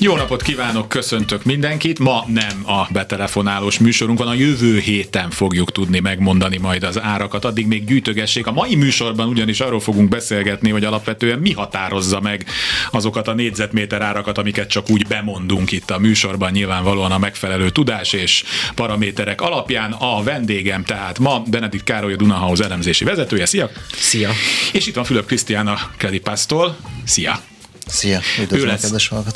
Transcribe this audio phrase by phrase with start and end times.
[0.00, 1.98] Jó napot kívánok, köszöntök mindenkit.
[1.98, 7.44] Ma nem a betelefonálós műsorunk van, a jövő héten fogjuk tudni megmondani majd az árakat,
[7.44, 8.46] addig még gyűjtögessék.
[8.46, 12.46] A mai műsorban ugyanis arról fogunk beszélgetni, hogy alapvetően mi határozza meg
[12.90, 18.12] azokat a négyzetméter árakat, amiket csak úgy bemondunk itt a műsorban, nyilvánvalóan a megfelelő tudás
[18.12, 18.44] és
[18.74, 19.92] paraméterek alapján.
[19.92, 23.46] A vendégem tehát ma Benedikt Károly, a Dunahaus elemzési vezetője.
[23.46, 23.70] Szia!
[23.92, 24.30] Szia!
[24.72, 26.76] És itt van Fülöp Krisztián a Kredipassztól.
[27.04, 27.55] Szia!
[27.86, 28.92] Szia, ő lesz,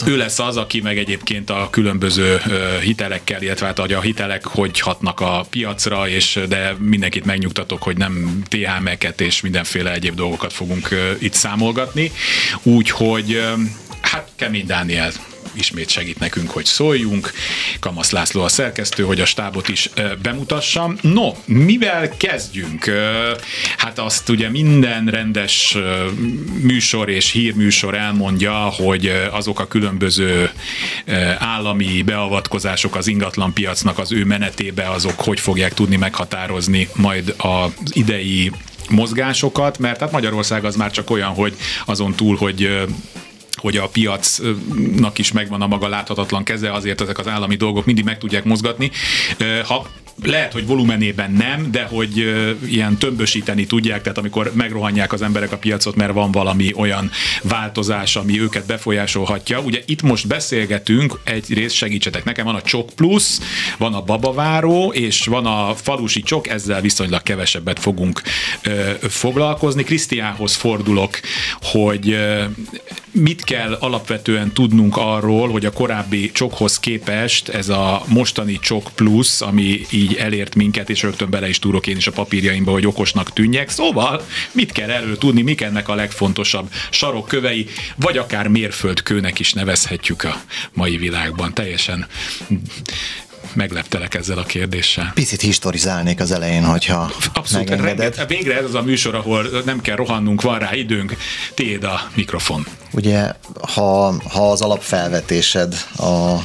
[0.06, 2.40] ő lesz az, aki meg egyébként a különböző
[2.82, 8.42] hitelekkel, illetve hát a hitelek hogy hatnak a piacra, és de mindenkit megnyugtatok, hogy nem
[8.48, 12.12] THM-eket és mindenféle egyéb dolgokat fogunk itt számolgatni.
[12.62, 13.42] Úgyhogy
[14.00, 15.12] hát Kemény Dániel
[15.52, 17.32] ismét segít nekünk, hogy szóljunk.
[17.80, 19.90] Kamasz László a szerkesztő, hogy a stábot is
[20.22, 20.98] bemutassam.
[21.00, 22.90] No, mivel kezdjünk?
[23.76, 25.76] Hát azt ugye minden rendes
[26.60, 30.50] műsor és hírműsor elmondja, hogy azok a különböző
[31.38, 37.70] állami beavatkozások az ingatlan piacnak az ő menetébe, azok hogy fogják tudni meghatározni majd az
[37.92, 38.52] idei
[38.88, 42.86] mozgásokat, mert hát Magyarország az már csak olyan, hogy azon túl, hogy
[43.60, 48.04] hogy a piacnak is megvan a maga láthatatlan keze, azért ezek az állami dolgok mindig
[48.04, 48.90] meg tudják mozgatni.
[49.64, 49.86] Ha
[50.22, 52.16] lehet, hogy volumenében nem, de hogy
[52.66, 57.10] ilyen tömbösíteni tudják, tehát amikor megrohanják az emberek a piacot, mert van valami olyan
[57.42, 59.60] változás, ami őket befolyásolhatja.
[59.60, 63.38] Ugye itt most beszélgetünk, egy rész segítsetek nekem, van a Csok Plus,
[63.78, 68.22] van a Babaváró, és van a Falusi Csok, ezzel viszonylag kevesebbet fogunk
[68.62, 69.82] ö, foglalkozni.
[69.82, 71.20] Krisztiánhoz fordulok,
[71.60, 72.44] hogy ö,
[73.12, 79.40] mit kell alapvetően tudnunk arról, hogy a korábbi csokhoz képest ez a mostani csok plusz,
[79.40, 83.32] ami így elért minket, és rögtön bele is túrok én is a papírjaimba, hogy okosnak
[83.32, 83.68] tűnjek.
[83.68, 90.24] Szóval mit kell erről tudni, mik ennek a legfontosabb sarokkövei, vagy akár mérföldkőnek is nevezhetjük
[90.24, 90.42] a
[90.72, 91.54] mai világban.
[91.54, 92.06] Teljesen
[93.54, 95.10] megleptelek ezzel a kérdéssel.
[95.14, 98.16] Picit historizálnék az elején, hogyha Abszolút, megengeded.
[98.16, 101.16] Renge, végre ez az a műsor, ahol nem kell rohannunk, van rá időnk,
[101.54, 102.66] tiéd a mikrofon.
[102.92, 103.32] Ugye,
[103.74, 106.36] ha, ha az alapfelvetésed a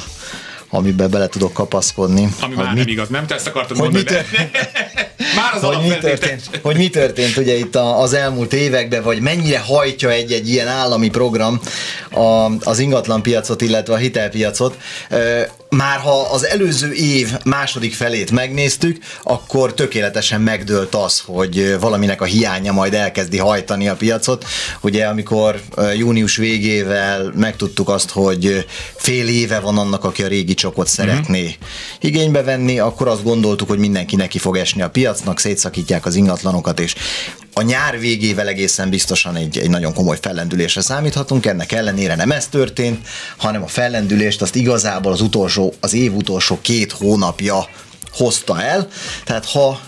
[0.70, 2.28] amiben bele tudok kapaszkodni.
[2.40, 3.26] Ami már mit, nem igaz, nem?
[3.26, 4.24] Te ezt akartad mondani, mit, de...
[5.36, 9.58] Már az hogy mi, történt, hogy mi történt ugye itt az elmúlt években, vagy mennyire
[9.58, 11.60] hajtja egy-egy ilyen állami program
[12.10, 14.78] a, az ingatlan piacot, illetve a hitelpiacot
[15.76, 22.24] már ha az előző év második felét megnéztük, akkor tökéletesen megdőlt az, hogy valaminek a
[22.24, 24.44] hiánya majd elkezdi hajtani a piacot.
[24.80, 25.60] Ugye amikor
[25.96, 28.66] június végével megtudtuk azt, hogy
[28.96, 31.56] fél éve van annak, aki a régi csokot szeretné uh-huh.
[32.00, 36.80] igénybe venni, akkor azt gondoltuk, hogy mindenki neki fog esni a piacnak, szétszakítják az ingatlanokat,
[36.80, 36.94] és
[37.58, 42.46] a nyár végével egészen biztosan egy, egy nagyon komoly fellendülésre számíthatunk, ennek ellenére nem ez
[42.46, 43.06] történt,
[43.36, 47.68] hanem a fellendülést azt igazából az utolsó, az év utolsó két hónapja
[48.12, 48.88] hozta el,
[49.24, 49.80] tehát ha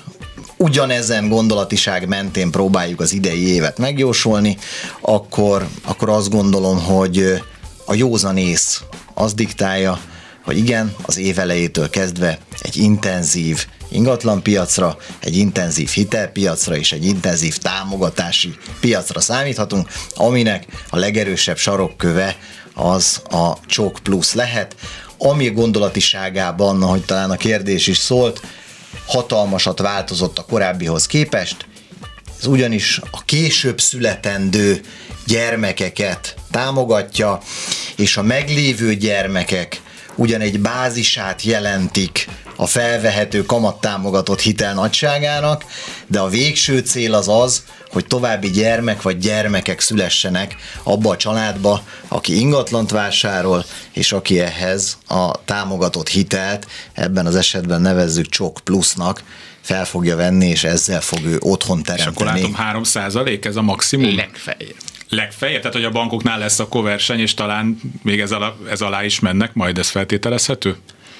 [0.56, 4.58] ugyanezen gondolatiság mentén próbáljuk az idei évet megjósolni,
[5.00, 7.42] akkor, akkor azt gondolom, hogy
[7.84, 8.82] a józanész
[9.14, 10.00] az diktálja,
[10.44, 17.56] hogy igen, az év elejétől kezdve egy intenzív ingatlanpiacra, egy intenzív hitelpiacra és egy intenzív
[17.56, 22.37] támogatási piacra számíthatunk, aminek a legerősebb sarokköve
[22.75, 24.77] az a Csok Plus lehet,
[25.19, 28.41] ami gondolatiságában, ahogy talán a kérdés is szólt,
[29.06, 31.66] hatalmasat változott a korábbihoz képest,
[32.38, 34.81] ez ugyanis a később születendő
[35.27, 37.41] gyermekeket támogatja,
[37.97, 39.81] és a meglévő gyermekek
[40.15, 42.28] ugyan egy bázisát jelentik
[42.60, 45.64] a felvehető kamattámogatott hitel nagyságának,
[46.06, 51.82] de a végső cél az az, hogy további gyermek vagy gyermekek szülessenek abba a családba,
[52.08, 59.22] aki ingatlant vásárol, és aki ehhez a támogatott hitelt, ebben az esetben nevezzük Csok plusznak,
[59.60, 62.10] fel fogja venni, és ezzel fog ő otthon teremteni.
[62.10, 62.83] És akkor látom 3
[63.42, 64.16] ez a maximum?
[64.16, 64.74] Legfeljebb
[65.09, 69.04] legfeljebb, tehát hogy a bankoknál lesz a koverseny, és talán még ez alá, ez alá
[69.04, 70.77] is mennek, majd ez feltételezhető?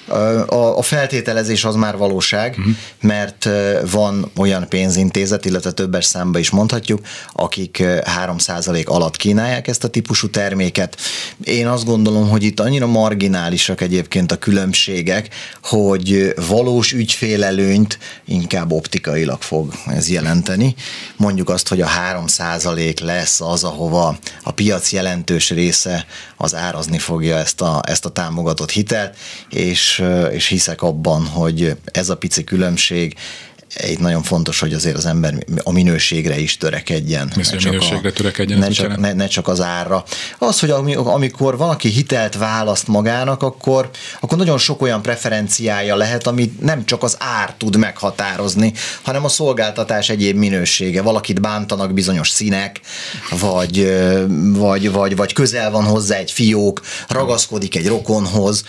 [0.09, 2.73] A, a feltételezés az már valóság, uh-huh.
[3.01, 3.49] mert
[3.91, 7.01] van olyan pénzintézet, illetve többes számba is mondhatjuk,
[7.33, 7.83] akik
[8.25, 10.97] 3% alatt kínálják ezt a típusú terméket.
[11.43, 15.29] Én azt gondolom, hogy itt annyira marginálisak egyébként a különbségek,
[15.63, 20.75] hogy valós ügyfélelőnyt inkább optikailag fog ez jelenteni.
[21.15, 21.87] Mondjuk azt, hogy a
[22.27, 26.05] 3% lesz az, ahova a piac jelentős része
[26.37, 29.17] az árazni fogja ezt a, ezt a támogatott hitelt,
[29.49, 29.98] és
[30.31, 33.15] és, hiszek abban, hogy ez a pici különbség
[33.87, 35.33] itt nagyon fontos, hogy azért az ember
[35.63, 37.31] a minőségre is törekedjen.
[37.35, 38.59] Mi a minőségre a, törekedjen?
[38.59, 40.03] Ne csak, ne, ne csak az árra.
[40.37, 43.89] Az, hogy amikor valaki hitelt választ magának, akkor,
[44.19, 49.29] akkor nagyon sok olyan preferenciája lehet, amit nem csak az ár tud meghatározni, hanem a
[49.29, 51.01] szolgáltatás egyéb minősége.
[51.01, 52.79] Valakit bántanak bizonyos színek,
[53.39, 53.97] vagy,
[54.53, 58.63] vagy, vagy, vagy közel van hozzá egy fiók, ragaszkodik egy rokonhoz,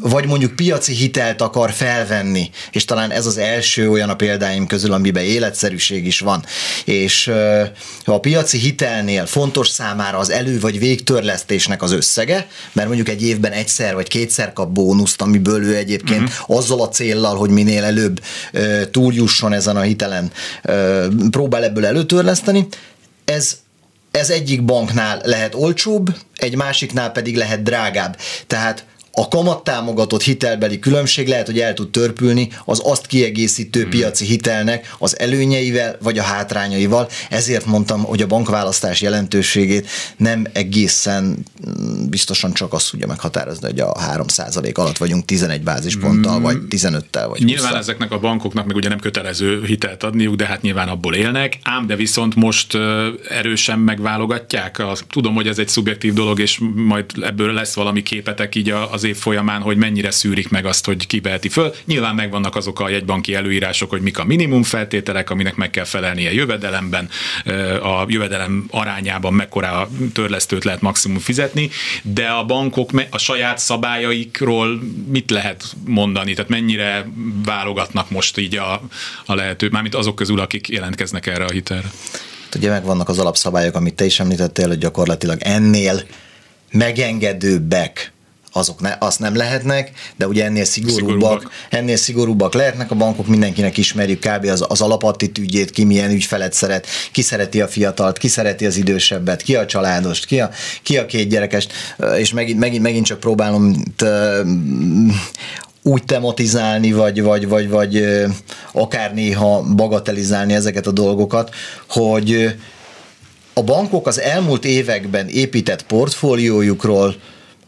[0.00, 4.92] vagy mondjuk piaci hitelt akar felvenni, és talán ez az első olyan a példáim közül,
[4.92, 6.44] amiben életszerűség is van.
[6.84, 7.30] És
[8.04, 13.22] ha a piaci hitelnél fontos számára az elő- vagy végtörlesztésnek az összege, mert mondjuk egy
[13.22, 16.56] évben egyszer vagy kétszer kap bónuszt, amiből ő egyébként uh-huh.
[16.56, 18.20] azzal a céllal, hogy minél előbb
[18.90, 20.32] túljusson ezen a hitelen,
[21.30, 22.66] próbál ebből előtörleszteni,
[23.24, 23.58] ez
[24.10, 28.16] ez egyik banknál lehet olcsóbb, egy másiknál pedig lehet drágább.
[28.46, 33.90] Tehát a kamattámogatott hitelbeli különbség lehet, hogy el tud törpülni az azt kiegészítő hmm.
[33.90, 37.08] piaci hitelnek az előnyeivel vagy a hátrányaival.
[37.30, 41.24] Ezért mondtam, hogy a bankválasztás jelentőségét nem egészen
[41.68, 46.42] mm, biztosan csak azt tudja meghatározni, hogy a 3% alatt vagyunk 11 bázisponttal, hmm.
[46.42, 50.46] vagy 15-tel, vagy Nyilván 20 ezeknek a bankoknak meg ugye nem kötelező hitelt adniuk, de
[50.46, 52.78] hát nyilván abból élnek, ám de viszont most
[53.28, 54.82] erősen megválogatják.
[55.10, 59.16] Tudom, hogy ez egy szubjektív dolog, és majd ebből lesz valami képetek így az év
[59.16, 61.74] folyamán, hogy mennyire szűrik meg azt, hogy kibeheti föl.
[61.84, 66.32] Nyilván megvannak azok a jegybanki előírások, hogy mik a minimum feltételek, aminek meg kell felelnie
[66.32, 67.08] jövedelemben,
[67.82, 71.70] a jövedelem arányában mekkora törlesztőt lehet maximum fizetni,
[72.02, 77.08] de a bankok a saját szabályaikról mit lehet mondani, tehát mennyire
[77.44, 78.82] válogatnak most így a,
[79.26, 81.90] a lehető, mármint azok közül, akik jelentkeznek erre a hitelre?
[82.56, 86.02] Ugye megvannak az alapszabályok, amit te is említettél, hogy gyakorlatilag ennél
[86.72, 88.12] megengedőbbek
[88.52, 93.26] azok ne, azt nem lehetnek, de ugye ennél szigorúbbak, szigorúbbak, ennél szigorúbbak lehetnek, a bankok
[93.26, 94.44] mindenkinek ismerjük kb.
[94.44, 99.42] az, az alapattitűdjét, ki milyen ügyfelet szeret, ki szereti a fiatalt, ki szereti az idősebbet,
[99.42, 100.50] ki a családost, ki a,
[100.82, 101.72] ki a két gyerekest,
[102.16, 104.04] és megint, megint, megint csak próbálom t,
[105.82, 108.04] úgy tematizálni, vagy, vagy, vagy, vagy
[108.72, 111.54] akár néha bagatelizálni ezeket a dolgokat,
[111.88, 112.54] hogy
[113.54, 117.14] a bankok az elmúlt években épített portfóliójukról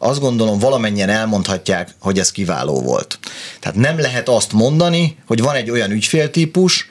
[0.03, 3.19] azt gondolom valamennyien elmondhatják, hogy ez kiváló volt.
[3.61, 6.89] Tehát nem lehet azt mondani, hogy van egy olyan ügyféltípus,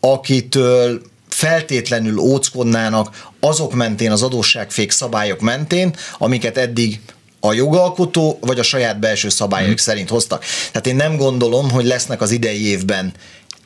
[0.00, 7.00] akitől feltétlenül óckodnának azok mentén, az adósságfék szabályok mentén, amiket eddig
[7.40, 9.74] a jogalkotó vagy a saját belső szabályok mm.
[9.74, 10.44] szerint hoztak.
[10.70, 13.12] Tehát én nem gondolom, hogy lesznek az idei évben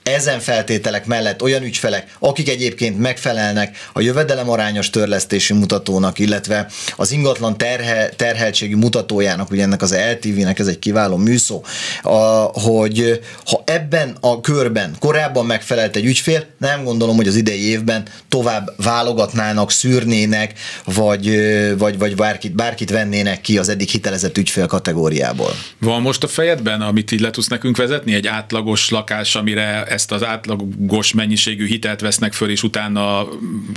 [0.04, 6.66] ezen feltételek mellett olyan ügyfelek, akik egyébként megfelelnek a jövedelemarányos törlesztési mutatónak, illetve
[6.96, 11.64] az ingatlan terhe, terheltségi mutatójának, ugye ennek az LTV-nek ez egy kiváló műszó,
[12.02, 12.16] a,
[12.60, 18.02] hogy ha ebben a körben korábban megfelelt egy ügyfél, nem gondolom, hogy az idei évben
[18.28, 20.52] tovább válogatnának, szűrnének,
[20.84, 21.38] vagy,
[21.78, 25.50] vagy, vagy bárkit, bárkit vennének ki az eddig hitelezett ügyfél kategóriából.
[25.78, 30.12] Van most a fejedben, amit így le tudsz nekünk vezetni, egy átlagos lakás, amire ezt
[30.12, 33.28] az átlagos mennyiségű hitelt vesznek föl, és utána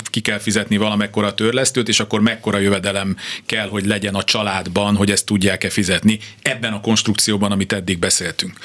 [0.03, 3.15] ki kell fizetni valamekkora törlesztőt, és akkor mekkora jövedelem
[3.45, 8.59] kell, hogy legyen a családban, hogy ezt tudják-e fizetni ebben a konstrukcióban, amit eddig beszéltünk.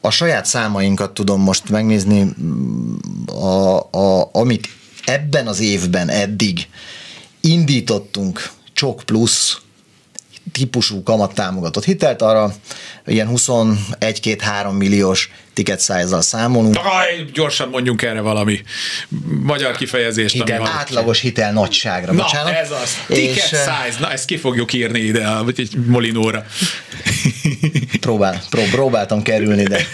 [0.00, 2.34] A saját számainkat tudom most megnézni,
[3.26, 4.68] a, a, amit
[5.04, 6.68] ebben az évben eddig
[7.40, 9.60] indítottunk Csok plusz
[10.52, 12.54] típusú kamattámogatott hitelt, arra
[13.06, 16.76] ilyen 21-2-3 milliós ticket size számolunk.
[16.76, 18.60] Aj, gyorsan mondjunk erre valami
[19.42, 20.34] magyar kifejezést.
[20.34, 22.52] Hitel, ami átlagos hitel nagyságra, na, bocsánat.
[22.52, 22.96] ez az.
[23.06, 25.44] Ticket és, size, na ezt ki fogjuk írni ide a
[25.86, 26.44] Molinóra.
[28.00, 29.86] Próbál, prób- próbáltam kerülni, de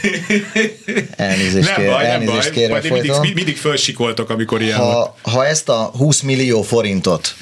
[1.17, 2.91] elnézést, nem kér, baj, elnézést nem kérem baj.
[2.91, 7.35] Mindig, mindig fölsikoltok, amikor ilyen ha, ha ezt a 20 millió forintot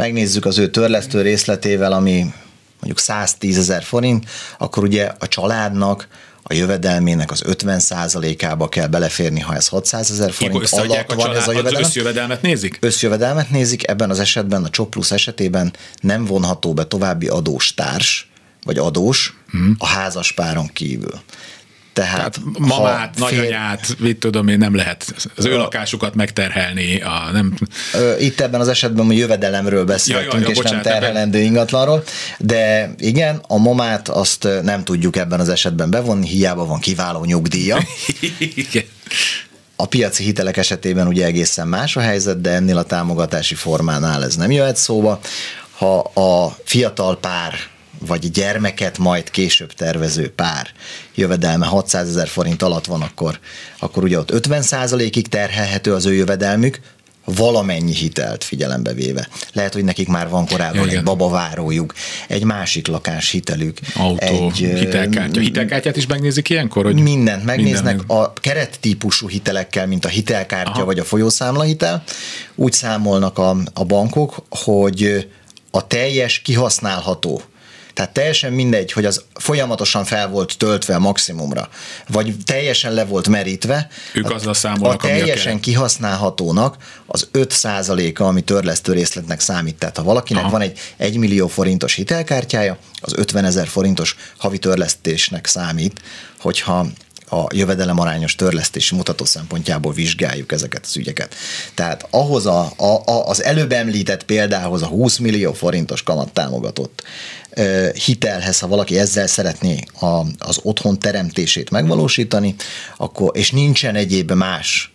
[0.00, 2.32] megnézzük az ő törlesztő részletével, ami
[2.74, 6.08] mondjuk 110 ezer forint, akkor ugye a családnak
[6.42, 11.52] a jövedelmének az 50%-ába kell beleférni, ha ez 600 ezer forint alatt van ez a
[11.52, 11.82] jövedelem.
[11.82, 12.78] összjövedelmet nézik?
[12.80, 18.30] Összjövedelmet nézik, ebben az esetben, a Csok Plus esetében nem vonható be további adóstárs,
[18.64, 19.76] vagy adós hmm.
[19.78, 21.20] a házaspáron kívül.
[22.00, 23.24] Tehát, Tehát mamát, fél...
[23.24, 27.00] nagyanyát, mit tudom én, nem lehet az ő lakásukat megterhelni.
[27.00, 27.54] A, nem...
[28.18, 31.50] Itt ebben az esetben a jövedelemről beszéltünk, ja, ja, ja, és bocsánat, nem terhelendő ebben...
[31.50, 32.04] ingatlanról,
[32.38, 37.78] de igen, a mamát azt nem tudjuk ebben az esetben bevonni, hiába van kiváló nyugdíja.
[38.54, 38.84] igen.
[39.76, 44.36] A piaci hitelek esetében ugye egészen más a helyzet, de ennél a támogatási formánál ez
[44.36, 45.20] nem jöhet szóba.
[45.76, 47.54] Ha a fiatal pár
[48.06, 50.68] vagy gyermeket majd később tervező pár
[51.14, 53.38] jövedelme 600 ezer forint alatt van, akkor,
[53.78, 56.80] akkor ugye ott 50% ig terhelhető az ő jövedelmük,
[57.24, 59.28] valamennyi hitelt figyelembe véve.
[59.52, 61.94] Lehet, hogy nekik már van korábban ja, egy babavárójuk,
[62.28, 63.78] egy másik lakás hitelük.
[63.94, 65.40] Autó, egy, hitelkártya.
[65.40, 66.84] Hitelkártyát is megnézik ilyenkor?
[66.84, 67.96] Hogy mindent megnéznek.
[67.96, 68.16] Minden.
[68.16, 70.84] A kerettípusú hitelekkel, mint a hitelkártya Aha.
[70.84, 72.02] vagy a folyószámla hitel,
[72.54, 75.28] úgy számolnak a, a bankok, hogy
[75.70, 77.42] a teljes kihasználható
[78.00, 81.68] tehát teljesen mindegy, hogy az folyamatosan fel volt töltve a maximumra,
[82.08, 83.88] vagy teljesen le volt merítve.
[84.12, 86.76] Ők azzal számolnak, a teljesen a kihasználhatónak
[87.06, 89.76] az 5%-a, ami törlesztő részletnek számít.
[89.76, 90.52] Tehát ha valakinek Aha.
[90.52, 96.00] van egy 1 millió forintos hitelkártyája, az 50 ezer forintos havi törlesztésnek számít,
[96.38, 96.86] hogyha
[97.30, 101.34] a jövedelem arányos törlesztési mutató szempontjából vizsgáljuk ezeket az ügyeket.
[101.74, 107.02] Tehát ahhoz a, a, a, az előbb említett példához a 20 millió forintos kamat támogatott
[108.04, 112.54] hitelhez, ha valaki ezzel szeretné a, az otthon teremtését megvalósítani,
[112.96, 114.92] akkor, és nincsen egyéb más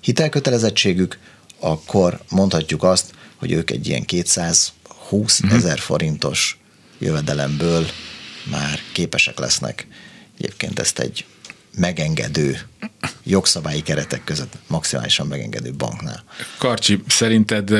[0.00, 1.18] hitelkötelezettségük,
[1.60, 5.54] akkor mondhatjuk azt, hogy ők egy ilyen 220 mhm.
[5.54, 6.58] ezer forintos
[6.98, 7.86] jövedelemből
[8.50, 9.86] már képesek lesznek
[10.42, 11.24] egyébként ezt egy
[11.76, 12.58] megengedő
[13.22, 16.24] jogszabályi keretek között maximálisan megengedő banknál.
[16.58, 17.70] Karcsi, szerinted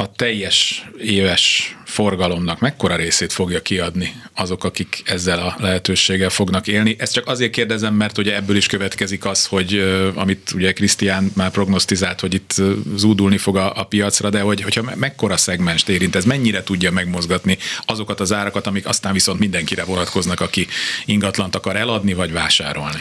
[0.00, 6.96] a teljes éves forgalomnak mekkora részét fogja kiadni azok, akik ezzel a lehetőséggel fognak élni.
[6.98, 9.78] Ezt csak azért kérdezem, mert ugye ebből is következik az, hogy
[10.14, 12.54] amit ugye Krisztián már prognosztizált, hogy itt
[12.96, 17.58] zúdulni fog a, a piacra, de hogy, hogyha mekkora szegmens érint, ez mennyire tudja megmozgatni
[17.86, 20.66] azokat az árakat, amik aztán viszont mindenkire vonatkoznak, aki
[21.04, 23.00] ingatlant akar eladni vagy vásárolni.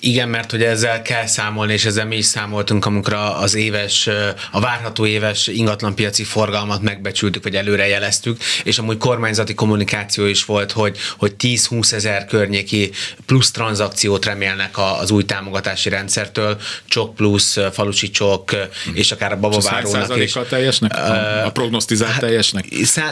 [0.00, 4.08] Igen, mert hogy ezzel kell számolni, és ezzel mi is számoltunk, amikor az éves,
[4.50, 10.96] a várható éves ingatlanpiaci forgalmat megbecsültük, vagy előrejeleztük, és amúgy kormányzati kommunikáció is volt, hogy,
[11.18, 12.90] hogy 10-20 ezer környéki
[13.26, 18.56] plusz tranzakciót remélnek az új támogatási rendszertől, csok plusz, falusi csok,
[18.94, 20.36] és akár a babavárónak is.
[20.48, 20.96] teljesnek?
[20.96, 22.64] A, a prognosztizált hát, teljesnek?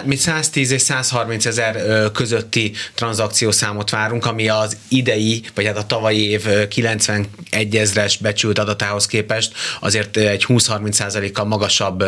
[0.05, 6.31] Mi 110 és 130 ezer közötti tranzakciószámot várunk, ami az idei, vagy hát a tavalyi
[6.31, 6.47] év
[6.79, 12.05] 91 ezres becsült adatához képest azért egy 20-30%-kal magasabb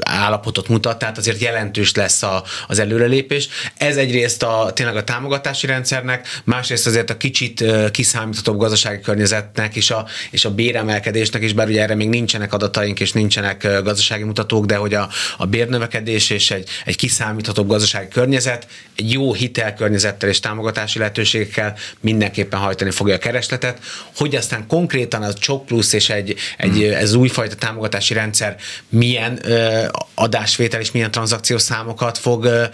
[0.00, 3.48] állapotot mutat, tehát azért jelentős lesz a, az előrelépés.
[3.76, 9.90] Ez egyrészt a, tényleg a támogatási rendszernek, másrészt azért a kicsit kiszámíthatóbb gazdasági környezetnek és
[9.90, 14.66] a, és a béremelkedésnek is, bár ugye erre még nincsenek adataink és nincsenek gazdasági mutatók,
[14.66, 20.40] de hogy a, a bérnövekedés és egy, egy kiszámíthatóbb gazdasági környezet egy jó hitelkörnyezettel és
[20.40, 23.84] támogatási lehetőségekkel mindenképpen hajtani fogja a kereslet keretet,
[24.16, 26.92] hogy aztán konkrétan az Csok Plusz és egy, egy hmm.
[26.92, 28.56] ez újfajta támogatási rendszer
[28.88, 32.64] milyen ö, adásvétel és milyen tranzakciós számokat fog ö,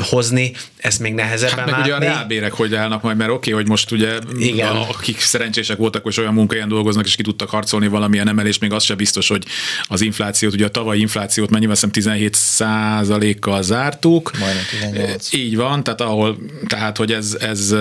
[0.00, 1.92] hozni, ez még nehezebben hát meg látni.
[1.92, 4.68] ugye a reálbérek hogy állnak majd, mert oké, okay, hogy most ugye Igen.
[4.68, 8.72] A, akik szerencsések voltak, hogy olyan munkahelyen dolgoznak, és ki tudtak harcolni valamilyen emelés, még
[8.72, 9.44] az sem biztos, hogy
[9.82, 14.30] az inflációt, ugye a tavalyi inflációt mennyivel szem 17 kal zártuk.
[14.38, 15.32] Majdnem 18.
[15.32, 17.74] Így van, tehát ahol, tehát hogy ez, ez,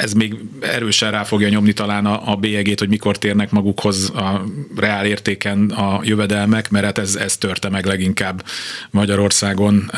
[0.00, 4.44] ez még erősen rá fogja nyomni talán a, a bélyegét, hogy mikor térnek magukhoz a
[4.76, 8.44] reál értéken a jövedelmek, mert hát ez, ez törte meg leginkább
[8.90, 9.90] Magyarországon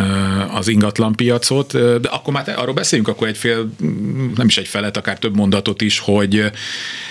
[0.51, 1.73] az ingatlan piacot.
[2.01, 3.71] De akkor már arról beszéljünk akkor egy fél,
[4.35, 6.45] nem is egy felet, akár több mondatot is, hogy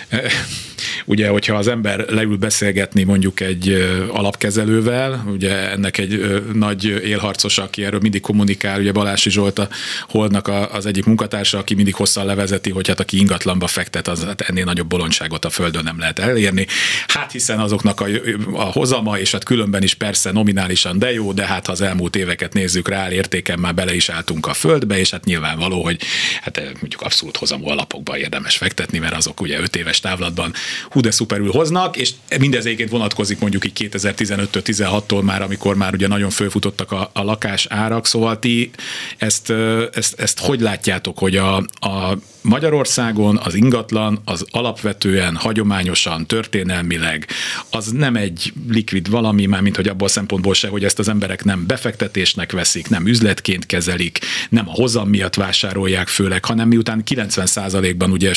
[1.05, 7.83] ugye, hogyha az ember leül beszélgetni mondjuk egy alapkezelővel, ugye ennek egy nagy élharcos, aki
[7.83, 9.67] erről mindig kommunikál, ugye Balási Zsolt a
[10.09, 14.41] Holdnak az egyik munkatársa, aki mindig hosszan levezeti, hogy hát aki ingatlanba fektet, az hát
[14.55, 16.67] ennél nagyobb bolondságot a földön nem lehet elérni.
[17.07, 18.05] Hát hiszen azoknak a,
[18.53, 22.15] a hozama, és hát különben is persze nominálisan de jó, de hát ha az elmúlt
[22.15, 26.01] éveket nézzük rá, értéken már bele is álltunk a földbe, és hát nyilvánvaló, hogy
[26.41, 30.53] hát mondjuk abszolút hozamú alapokba érdemes fektetni, mert azok ugye 5 éves távlatban
[30.89, 35.93] hú de szuperül hoznak, és mindez egyébként vonatkozik mondjuk így 2015-től, 16-tól már, amikor már
[35.93, 38.71] ugye nagyon fölfutottak a, a lakás árak, szóval ti
[39.17, 39.53] ezt,
[39.93, 47.27] ezt, ezt hogy látjátok, hogy a, a Magyarországon az ingatlan az alapvetően, hagyományosan, történelmileg
[47.69, 51.07] az nem egy likvid valami, már mint hogy abból a szempontból se, hogy ezt az
[51.07, 57.03] emberek nem befektetésnek veszik, nem üzletként kezelik, nem a hozam miatt vásárolják főleg, hanem miután
[57.09, 58.31] 90%-ban ugye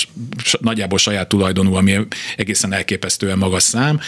[0.60, 1.98] nagyjából saját tulajdonú, ami
[2.36, 4.00] egészen elképesztően magas szám,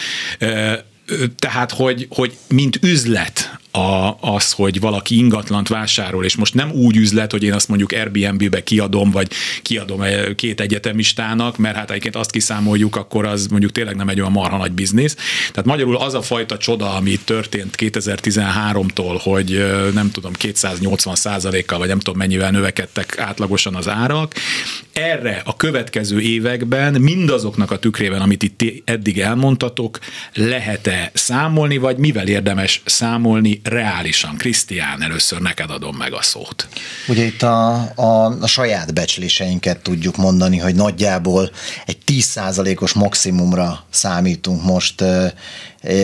[1.39, 6.97] tehát, hogy, hogy mint üzlet a, az, hogy valaki ingatlant vásárol, és most nem úgy
[6.97, 10.01] üzlet, hogy én azt mondjuk Airbnb-be kiadom, vagy kiadom
[10.35, 14.57] két egyetemistának, mert hát egyébként azt kiszámoljuk, akkor az mondjuk tényleg nem egy olyan marha
[14.57, 15.15] nagy biznisz.
[15.51, 21.87] Tehát magyarul az a fajta csoda, ami történt 2013-tól, hogy nem tudom, 280 százalékkal, vagy
[21.87, 24.33] nem tudom mennyivel növekedtek átlagosan az árak,
[24.93, 29.99] erre a következő években mindazoknak a tükrében, amit itt eddig elmondtatok,
[30.33, 34.37] lehet-e számolni, vagy mivel érdemes számolni reálisan?
[34.37, 36.67] Krisztián, először neked adom meg a szót.
[37.07, 41.51] Ugye itt a, a, a saját becsléseinket tudjuk mondani, hogy nagyjából
[41.85, 45.03] egy 10%-os maximumra számítunk most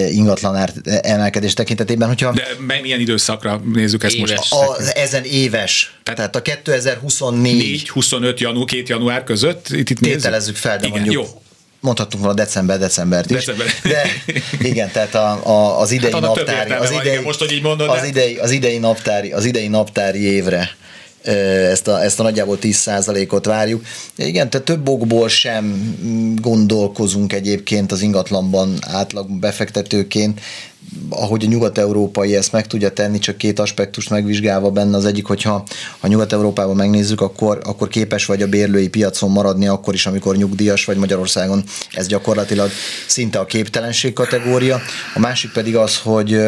[0.10, 0.70] ingatlan
[1.02, 2.08] emelkedés tekintetében.
[2.08, 4.36] Hogyha De milyen időszakra nézzük ezt éves.
[4.36, 4.54] most?
[4.54, 10.78] A, ezen éves, tehát a 2024 4-25 janu, két január között itt, itt tételezzük fel,
[10.78, 11.42] de Igen, mondjuk jó
[11.80, 13.46] mondhatunk volna december, decembert is.
[13.46, 13.68] December.
[13.84, 14.10] De
[14.70, 18.06] igen, tehát a, a, az idei hát naptári, az idei, most, hogy így mondod, az,
[18.06, 20.76] idei, az idei naptári, az idei naptári évre
[21.28, 23.86] ezt a, ezt a nagyjából 10%-ot várjuk.
[24.16, 25.96] Igen, tehát több okból sem
[26.42, 30.42] gondolkozunk egyébként az ingatlanban átlag befektetőként,
[31.10, 34.98] ahogy a nyugat-európai ezt meg tudja tenni, csak két aspektust megvizsgálva benne.
[34.98, 35.64] Az egyik, hogyha
[36.00, 40.86] ha Nyugat-Európában megnézzük, akkor, akkor képes vagy a bérlői piacon maradni, akkor is, amikor nyugdíjas
[40.86, 41.64] vagy Magyarországon.
[41.92, 42.70] Ez gyakorlatilag
[43.08, 44.82] szinte a képtelenség kategória.
[45.16, 46.40] A másik pedig az, hogy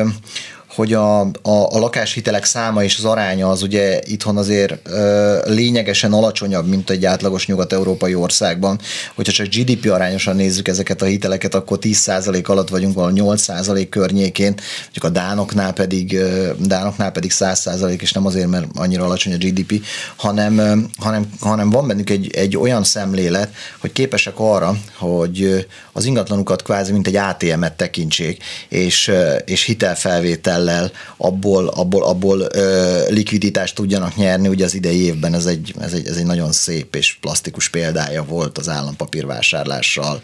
[0.79, 6.13] hogy a, a, a lakáshitelek száma és az aránya az ugye itthon azért ö, lényegesen
[6.13, 8.79] alacsonyabb, mint egy átlagos nyugat-európai országban.
[9.15, 14.55] Hogyha csak GDP arányosan nézzük ezeket a hiteleket, akkor 10% alatt vagyunk, valami 8% környékén,
[14.81, 19.37] mondjuk a dánoknál pedig, ö, dánoknál pedig 100% és nem azért, mert annyira alacsony a
[19.37, 25.67] GDP, hanem, ö, hanem, hanem van bennük egy, egy olyan szemlélet, hogy képesek arra, hogy
[25.91, 29.11] az ingatlanukat kvázi mint egy ATM-et tekintsék, és,
[29.45, 34.47] és hitelfelvétel hitelel abból, abból, abból ö, likviditást tudjanak nyerni.
[34.47, 38.23] Ugye az idei évben ez egy, ez, egy, ez egy nagyon szép és plastikus példája
[38.23, 40.21] volt az állampapírvásárlással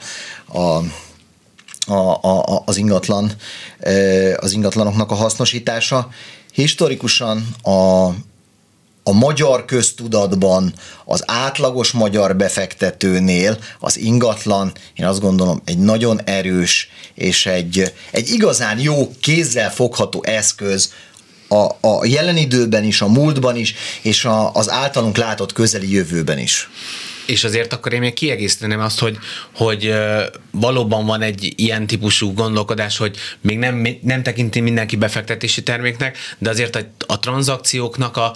[0.54, 0.80] a
[1.88, 3.32] a, a, az ingatlan,
[4.36, 6.10] az ingatlanoknak a hasznosítása.
[6.54, 8.10] Historikusan a,
[9.08, 10.74] a magyar köztudatban
[11.06, 18.30] az átlagos magyar befektetőnél az ingatlan, én azt gondolom, egy nagyon erős és egy, egy
[18.30, 20.94] igazán jó kézzel fogható eszköz
[21.48, 26.40] a, a jelen időben is, a múltban is, és a, az általunk látott közeli jövőben
[26.40, 26.70] is.
[27.26, 29.18] És azért akkor én még kiegészíteném azt, hogy,
[29.56, 29.94] hogy
[30.52, 36.50] valóban van egy ilyen típusú gondolkodás, hogy még nem, nem tekinti mindenki befektetési terméknek, de
[36.50, 38.36] azért a, a tranzakcióknak a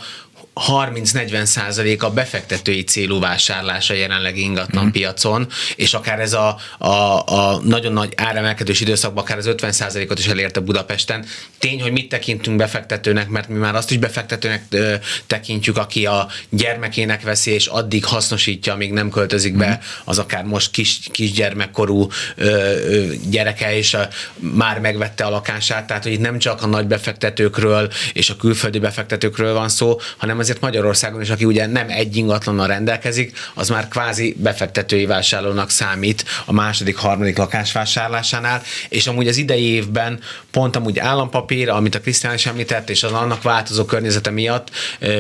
[0.68, 4.90] 30-40 százalék a befektetői célú vásárlása jelenleg ingatlan mm.
[4.90, 6.88] piacon, és akár ez a, a,
[7.26, 11.26] a nagyon nagy áremelkedős időszakban akár az 50 százalékot is elérte Budapesten.
[11.58, 14.96] Tény, hogy mit tekintünk befektetőnek, mert mi már azt is befektetőnek ö,
[15.28, 19.86] tekintjük, aki a gyermekének veszi, és addig hasznosítja, amíg nem költözik be, mm.
[20.06, 26.04] az akár most kis, kisgyermekkorú ö, ö, gyereke, és a, már megvette a lakását, tehát
[26.04, 30.49] hogy itt nem csak a nagy befektetőkről és a külföldi befektetőkről van szó, hanem az
[30.50, 36.26] azért Magyarországon is, aki ugye nem egy ingatlannal rendelkezik, az már kvázi befektetői vásárlónak számít
[36.46, 40.20] a második, harmadik lakás vásárlásánál, és amúgy az idei évben
[40.52, 44.70] pont amúgy állampapír, amit a Krisztián is említett, és az annak változó környezete miatt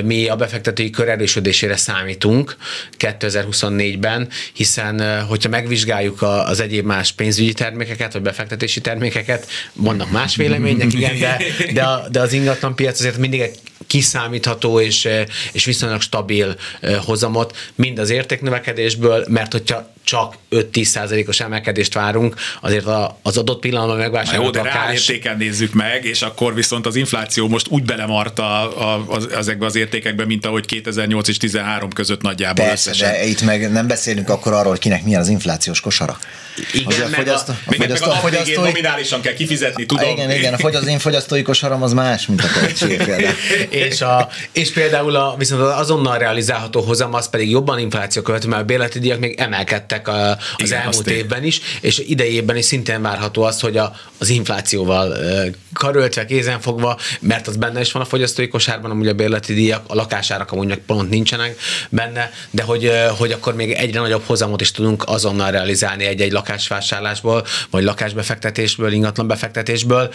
[0.03, 2.55] mi a befektetői kör erősödésére számítunk
[2.99, 10.93] 2024-ben, hiszen hogyha megvizsgáljuk az egyéb más pénzügyi termékeket, vagy befektetési termékeket, vannak más vélemények,
[10.93, 11.37] igen, de,
[11.73, 15.09] de, de az ingatlan piac azért mindig egy kiszámítható és,
[15.51, 16.55] és viszonylag stabil
[17.05, 22.85] hozamot, mind az értéknövekedésből, mert hogyha csak 5-10 százalékos emelkedést várunk, azért
[23.21, 25.11] az adott pillanatban megvásárolt Jó, de lakás...
[25.37, 29.75] nézzük meg, és akkor viszont az infláció most úgy belemarta a, a, az, ezekbe az
[29.75, 33.11] értékekbe, mint ahogy 2008 és 13 között nagyjából Persze, összesen.
[33.11, 36.17] de itt meg nem beszélünk akkor arról, hogy kinek milyen az inflációs kosara.
[36.73, 38.55] Igen, a fogyasztó, a, a, fogyasztó, a, a fogyasztói...
[38.55, 40.09] nominálisan kell kifizetni, tudom.
[40.09, 42.47] Igen, igen, a fogy, az én fogyasztói kosaram az más, mint a
[43.69, 48.47] és, a, és például a, viszont az azonnal realizálható hozam, az pedig jobban infláció követő,
[48.47, 52.65] mert a bérleti díjak még emelkedtek a, az igen, elmúlt évben is, és idejében is
[52.65, 55.17] szintén várható az, hogy a, az inflációval
[55.73, 59.95] karöltve, kézenfogva, mert az benne is van a fogyasztói kosárban, amúgy a bérleti díjak, a
[59.95, 61.57] lakásárak amúgy meg pont nincsenek
[61.89, 67.45] benne, de hogy, hogy akkor még egyre nagyobb hozamot is tudunk azonnal realizálni egy-egy lakásvásárlásból,
[67.69, 70.13] vagy lakásbefektetésből, ingatlan befektetésből.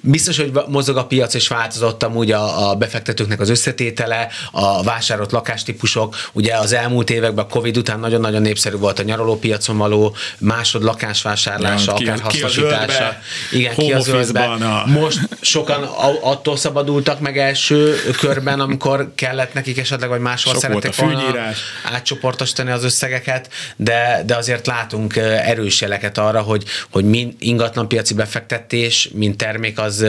[0.00, 5.32] Biztos, hogy mozog a piac és változott amúgy a, a befektetőknek az összetétele, a vásárolt
[5.32, 6.16] lakástípusok.
[6.32, 11.92] Ugye az elmúlt években a Covid után nagyon-nagyon népszerű volt a nyaralópiacon való másod lakásvásárlása,
[11.94, 12.86] ki- akár ki hasznosítása.
[12.86, 14.40] zöldbe, Igen, ki home a zöldbe.
[14.44, 15.82] a- Most sokan
[16.20, 21.22] attól szabadultak meg első körben, amikor kellett nekik esetleg, vagy máshol Sok volt szerették a
[21.22, 21.52] volna
[21.92, 29.08] átcsoportosítani az összegeket, de, de azért látunk erős jeleket arra, hogy, hogy mind ingatlanpiaci befektetés,
[29.14, 30.04] mint termék az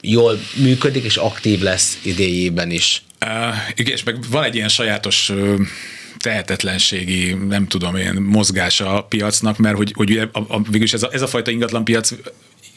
[0.00, 3.02] jól működik, és aktív lesz idejében is.
[3.26, 5.60] Uh, igen, és meg van egy ilyen sajátos uh,
[6.20, 11.08] tehetetlenségi, nem tudom én, mozgása a piacnak, mert hogy, hogy a, a, végülis ez a,
[11.12, 12.12] ez a fajta ingatlanpiac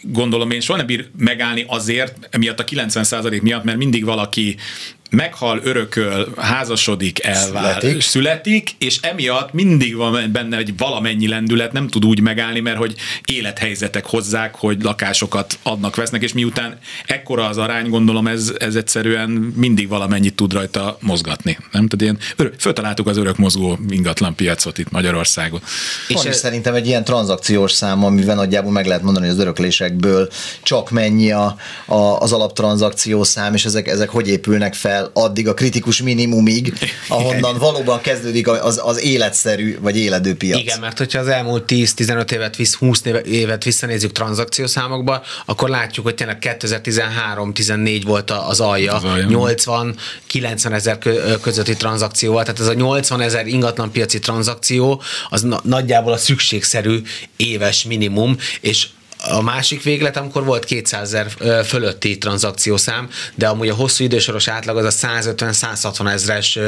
[0.04, 4.56] gondolom én soha nem bír megállni azért, emiatt a 90% miatt, mert mindig valaki
[5.14, 8.02] meghal, örököl, házasodik, elvál, Születik.
[8.02, 12.96] születik, és emiatt mindig van benne egy valamennyi lendület, nem tud úgy megállni, mert hogy
[13.26, 19.30] élethelyzetek hozzák, hogy lakásokat adnak, vesznek, és miután ekkora az arány, gondolom ez, ez egyszerűen
[19.56, 21.58] mindig valamennyit tud rajta mozgatni.
[21.72, 25.62] Nem tudod, ilyen, örök, föltaláltuk az örök mozgó ingatlan piacot itt Magyarországon.
[26.08, 29.42] És Van ez- szerintem egy ilyen tranzakciós szám, amivel nagyjából meg lehet mondani, hogy az
[29.42, 30.30] öröklésekből
[30.64, 35.54] csak mennyi a, a, az alaptranzakció szám, és ezek, ezek hogy épülnek fel addig a
[35.54, 36.74] kritikus minimumig,
[37.08, 40.60] ahonnan valóban kezdődik az, az életszerű vagy éledő piac.
[40.60, 46.06] Igen, mert hogyha az elmúlt 10-15 évet, visz, 20 éve- évet visszanézzük tranzakciószámokba, akkor látjuk,
[46.06, 49.28] hogy tényleg 2013-14 volt a- az alja, Az alja.
[49.28, 55.62] 80-90 ezer kö- közötti tranzakció volt, tehát ez a 80 ezer ingatlanpiaci tranzakció az na-
[55.64, 57.02] nagyjából a szükségszerű
[57.36, 58.88] éves minimum, és
[59.30, 61.28] a másik véglet, amikor volt 200 ezer
[61.66, 66.60] fölötti tranzakciószám, de amúgy a hosszú idősoros átlag az a 150-160 ezres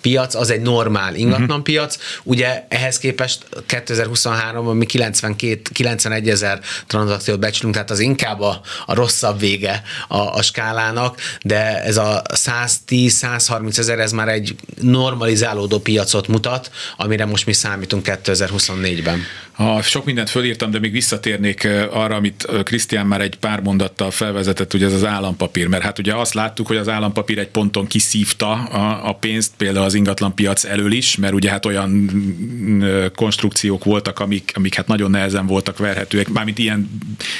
[0.00, 1.98] piac, az egy normál ingatlan piac.
[2.22, 8.94] Ugye ehhez képest 2023-ban mi 92, 91 ezer tranzakciót becsülünk, tehát az inkább a, a
[8.94, 16.28] rosszabb vége a, a skálának, de ez a 110-130 ezer, ez már egy normalizálódó piacot
[16.28, 19.22] mutat, amire most mi számítunk 2024-ben.
[19.52, 24.10] Ha sok mindent fölírtam, de még visszatérnék ö, arra, amit Krisztián már egy pár mondattal
[24.10, 27.86] felvezetett, ugye ez az állampapír, mert hát ugye azt láttuk, hogy az állampapír egy ponton
[27.86, 33.84] kiszívta a, a pénzt, például az ingatlanpiac elől is, mert ugye hát olyan mm, konstrukciók
[33.84, 36.90] voltak, amik, amik hát nagyon nehezen voltak verhetőek, mármint ilyen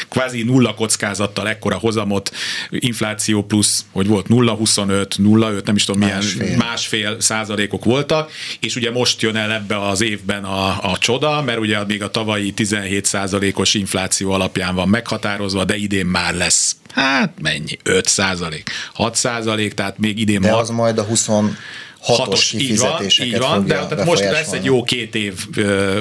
[0.08, 2.30] kvázi nulla kockázattal ekkora hozamot,
[2.70, 6.56] infláció plusz, hogy volt 0,25, 0,5, nem is tudom milyen Másfél.
[6.56, 11.58] másfél százalékok voltak, és ugye most jön el ebbe az évben a, a csoda, mert
[11.58, 17.32] ugye még a tavalyi 17 százalékos infláció alapján van meghatározva, de idén már lesz, hát
[17.42, 21.44] mennyi, 5 százalék, 6 százalék, tehát még idén De ma- az majd a 26
[22.04, 25.46] hatos így van, így van de tehát most lesz egy jó két év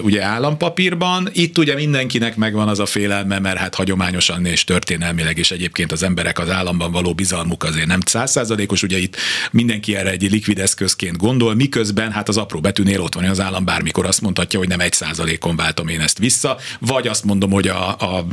[0.01, 1.29] ugye állampapírban.
[1.33, 6.03] Itt ugye mindenkinek megvan az a félelme, mert hát hagyományosan és történelmileg is egyébként az
[6.03, 9.15] emberek az államban való bizalmuk azért nem százszázalékos, ugye itt
[9.51, 13.39] mindenki erre egy likvid eszközként gondol, miközben hát az apró betűnél ott van, hogy az
[13.39, 17.51] állam bármikor azt mondhatja, hogy nem egy százalékon váltom én ezt vissza, vagy azt mondom,
[17.51, 18.25] hogy a, a,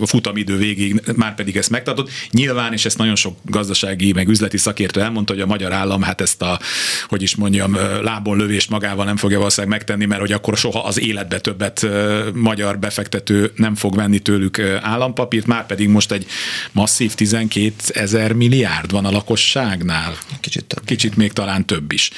[0.00, 2.10] a futamidő végig már pedig ezt megtartott.
[2.30, 6.20] Nyilván, és ezt nagyon sok gazdasági, meg üzleti szakértő elmondta, hogy a magyar állam hát
[6.20, 6.60] ezt a,
[7.08, 11.00] hogy is mondjam, lábon lövés magával nem fogja valószínűleg megtenni, mert hogy akkor soha az
[11.00, 11.86] életbe többet
[12.34, 16.26] magyar befektető nem fog venni tőlük állampapírt, már pedig most egy
[16.72, 20.16] masszív 12 ezer milliárd van a lakosságnál.
[20.40, 20.84] Kicsit több.
[20.84, 22.10] Kicsit még talán több is.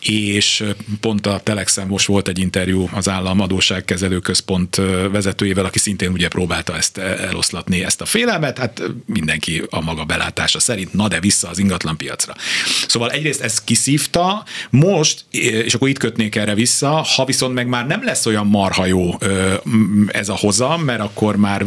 [0.00, 0.64] És
[1.00, 4.76] pont a Telexen most volt egy interjú az állam adósságkezelő központ
[5.10, 10.04] vezetőjével, aki szintén ugye próbálta ezt e, eloszlatni, ezt a félelmet, hát mindenki a maga
[10.04, 12.34] belátása szerint, na de vissza az ingatlanpiacra.
[12.88, 17.86] Szóval egyrészt ez kiszívta, most, és akkor itt kötnék erre vissza, ha viszont meg már
[17.86, 19.10] nem lesz olyan marha jó
[20.08, 21.64] ez a hozam, mert akkor már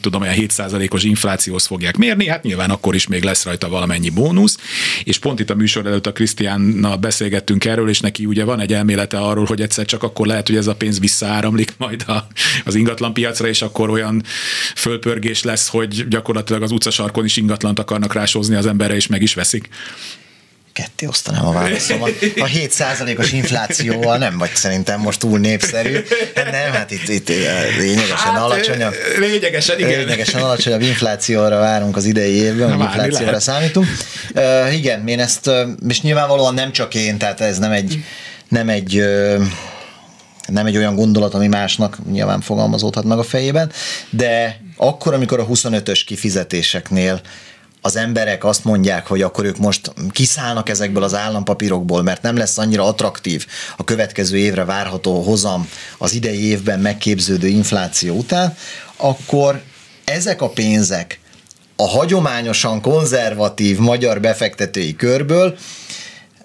[0.00, 4.58] tudom, olyan 7%-os inflációhoz fogják mérni, hát nyilván akkor is még lesz rajta valamennyi bónusz,
[5.04, 8.72] és pont itt a műsor előtt a Krisztiánnal beszélgettünk erről, és neki ugye van egy
[8.72, 12.26] elmélete arról, hogy egyszer csak akkor lehet, hogy ez a pénz visszaáramlik majd a,
[12.64, 14.22] az ingatlanpiacra, és akkor olyan
[14.76, 19.34] fölpörgés lesz, hogy gyakorlatilag az utcasarkon is ingatlant akarnak rásózni az emberre, és meg is
[19.34, 19.68] veszik.
[20.74, 22.10] Ketté osztanám a válaszomat.
[22.36, 25.98] A 7%-os inflációval nem vagy szerintem most túl népszerű.
[26.34, 27.28] Nem, hát itt, itt
[27.78, 28.94] lényegesen hát, alacsonyabb.
[29.18, 29.98] Lényegesen, igen.
[29.98, 33.40] Lényegesen alacsonyabb inflációra várunk az idei évben, Várni inflációra lehet.
[33.40, 33.86] számítunk.
[34.34, 35.50] Uh, igen, én ezt,
[35.88, 38.04] és nyilvánvalóan nem csak én, tehát ez nem egy,
[38.48, 39.02] nem egy
[40.46, 43.72] nem egy olyan gondolat, ami másnak nyilván fogalmazódhat meg a fejében,
[44.10, 47.20] de akkor, amikor a 25-ös kifizetéseknél
[47.84, 52.58] az emberek azt mondják, hogy akkor ők most kiszállnak ezekből az állampapírokból, mert nem lesz
[52.58, 55.68] annyira attraktív a következő évre várható hozam
[55.98, 58.56] az idei évben megképződő infláció után,
[58.96, 59.62] akkor
[60.04, 61.20] ezek a pénzek
[61.76, 65.56] a hagyományosan konzervatív magyar befektetői körből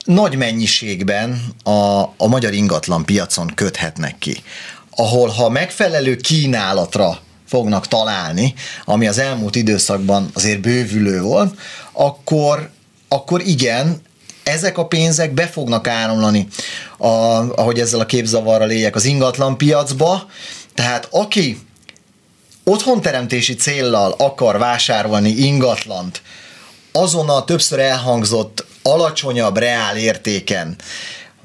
[0.05, 4.43] nagy mennyiségben a, a magyar ingatlan piacon köthetnek ki.
[4.95, 8.53] Ahol ha megfelelő kínálatra fognak találni,
[8.85, 11.59] ami az elmúlt időszakban azért bővülő volt,
[11.91, 12.69] akkor,
[13.07, 14.01] akkor igen,
[14.43, 16.47] ezek a pénzek be fognak áramlani,
[16.97, 20.29] a, ahogy ezzel a képzavarral éljek, az ingatlan piacba,
[20.73, 21.59] tehát aki
[22.63, 26.21] otthonteremtési céllal akar vásárolni ingatlant,
[26.91, 30.75] azon a többször elhangzott alacsonyabb reál értéken,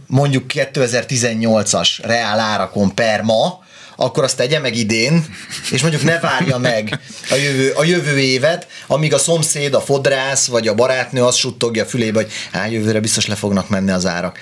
[0.06, 3.63] mondjuk 2018-as reál árakon per ma,
[3.96, 5.24] akkor azt tegye meg idén,
[5.70, 6.98] és mondjuk ne várja meg
[7.30, 11.86] a jövő, a jövő évet, amíg a szomszéd, a fodrász vagy a barátnő azt suttogja
[11.86, 14.38] fülébe, hogy á, jövőre biztos le fognak menni az árak.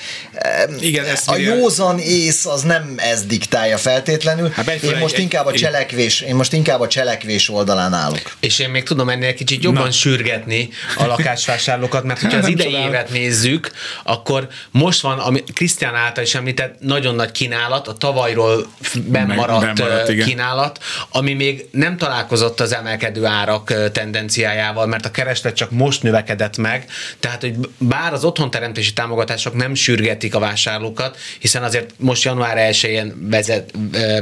[0.80, 4.50] Igen, ezt a józan ész az nem ez diktálja feltétlenül.
[4.50, 8.36] Hát én most egy, inkább a cselekvés, én most inkább a cselekvés oldalán állok.
[8.40, 9.90] És én még tudom ennél kicsit jobban Na.
[9.90, 13.70] sürgetni a lakásvásárlókat, mert hogyha az idei évet nézzük,
[14.04, 19.78] akkor most van, ami Krisztián által is említett, nagyon nagy kínálat, a tavalyról benn maradt,
[19.78, 20.78] maradt kínálat,
[21.10, 26.86] ami még nem találkozott az emelkedő árak tendenciájával, mert a kereslet csak most növekedett meg,
[27.20, 33.28] tehát hogy bár az otthonteremtési támogatások nem sürgetik a vásárlókat, hiszen azért most január 1-én
[33.30, 33.70] vezet,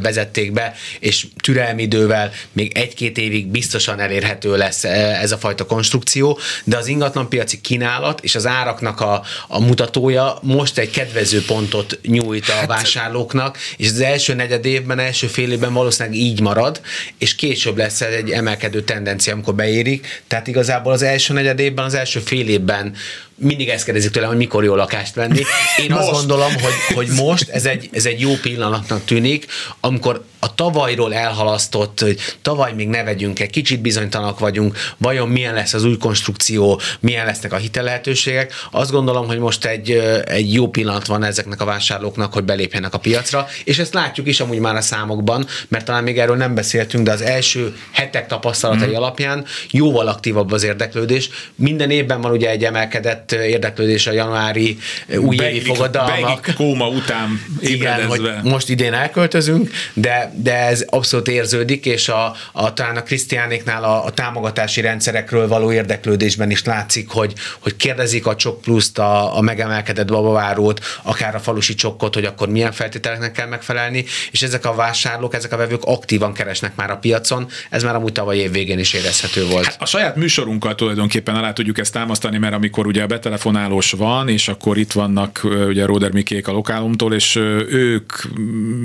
[0.02, 6.38] vezették be, és türelmi idővel még egy-két évig biztosan elérhető lesz ez a fajta konstrukció,
[6.64, 12.48] de az ingatlanpiaci kínálat és az áraknak a, a mutatója most egy kedvező pontot nyújt
[12.48, 16.80] a hát- vásárlóknak, és az első negyed évben első fél évben valószínűleg így marad,
[17.18, 20.22] és később lesz egy emelkedő tendencia, amikor beérik.
[20.26, 22.94] Tehát igazából az első negyed évben, az első fél évben
[23.40, 25.42] mindig ezt kérdezik tőlem, hogy mikor jó lakást venni.
[25.76, 26.00] Én most.
[26.00, 29.46] azt gondolom, hogy, hogy most ez egy, ez egy jó pillanatnak tűnik,
[29.80, 35.54] amikor a tavalyról elhalasztott, hogy tavaly még ne vegyünk egy kicsit bizonytalanok vagyunk, vajon milyen
[35.54, 38.52] lesz az új konstrukció, milyen lesznek a hitellehetőségek.
[38.70, 39.90] Azt gondolom, hogy most egy,
[40.24, 44.40] egy jó pillanat van ezeknek a vásárlóknak, hogy belépjenek a piacra, és ezt látjuk is
[44.40, 48.90] amúgy már a számokban, mert talán még erről nem beszéltünk, de az első hetek tapasztalatai
[48.90, 48.94] mm.
[48.94, 51.30] alapján jóval aktívabb az érdeklődés.
[51.54, 54.78] Minden évben van ugye egy emelkedett érdeklődés a januári
[55.16, 56.52] újévi fogadalmak.
[56.56, 62.72] kóma után Igen, hogy most idén elköltözünk, de, de ez abszolút érződik, és a, a
[62.72, 68.36] talán a Krisztiánéknál a, a támogatási rendszerekről való érdeklődésben is látszik, hogy, hogy kérdezik a
[68.36, 73.46] csok pluszt, a, a megemelkedett babavárót, akár a falusi csokkot, hogy akkor milyen feltételeknek kell
[73.46, 77.94] megfelelni, és ezek a vásárlók, ezek a vevők aktívan keresnek már a piacon, ez már
[77.94, 79.64] amúgy tavaly év végén is érezhető volt.
[79.64, 84.28] Hát a saját műsorunkkal tulajdonképpen alá tudjuk ezt támasztani, mert amikor ugye a betelefonálós van,
[84.28, 87.36] és akkor itt vannak ugye Róder Mikék a lokálumtól, és
[87.68, 88.12] ők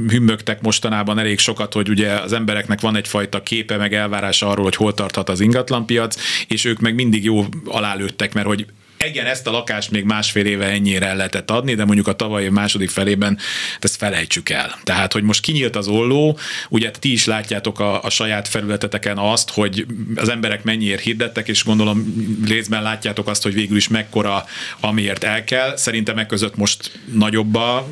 [0.08, 4.76] hümmögtek mostanában elég sokat, hogy ugye az embereknek van egyfajta képe, meg elvárása arról, hogy
[4.76, 6.16] hol tarthat az ingatlanpiac,
[6.48, 8.66] és ők meg mindig jó alálőttek, mert hogy
[9.08, 12.50] igen, ezt a lakást még másfél éve ennyire el lehetett adni, de mondjuk a tavalyi
[12.50, 13.38] második felében
[13.80, 14.80] ezt felejtsük el.
[14.84, 16.38] Tehát, hogy most kinyílt az olló,
[16.70, 21.64] ugye ti is látjátok a, a saját felületeteken azt, hogy az emberek mennyiért hirdettek, és
[21.64, 22.14] gondolom
[22.48, 24.46] részben látjátok azt, hogy végül is mekkora,
[24.80, 25.78] amiért el kell.
[25.78, 27.88] Szerintem e között most nagyobb a,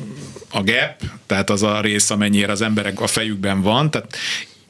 [0.50, 4.16] a gap, tehát az a rész, amennyire az emberek a fejükben van, tehát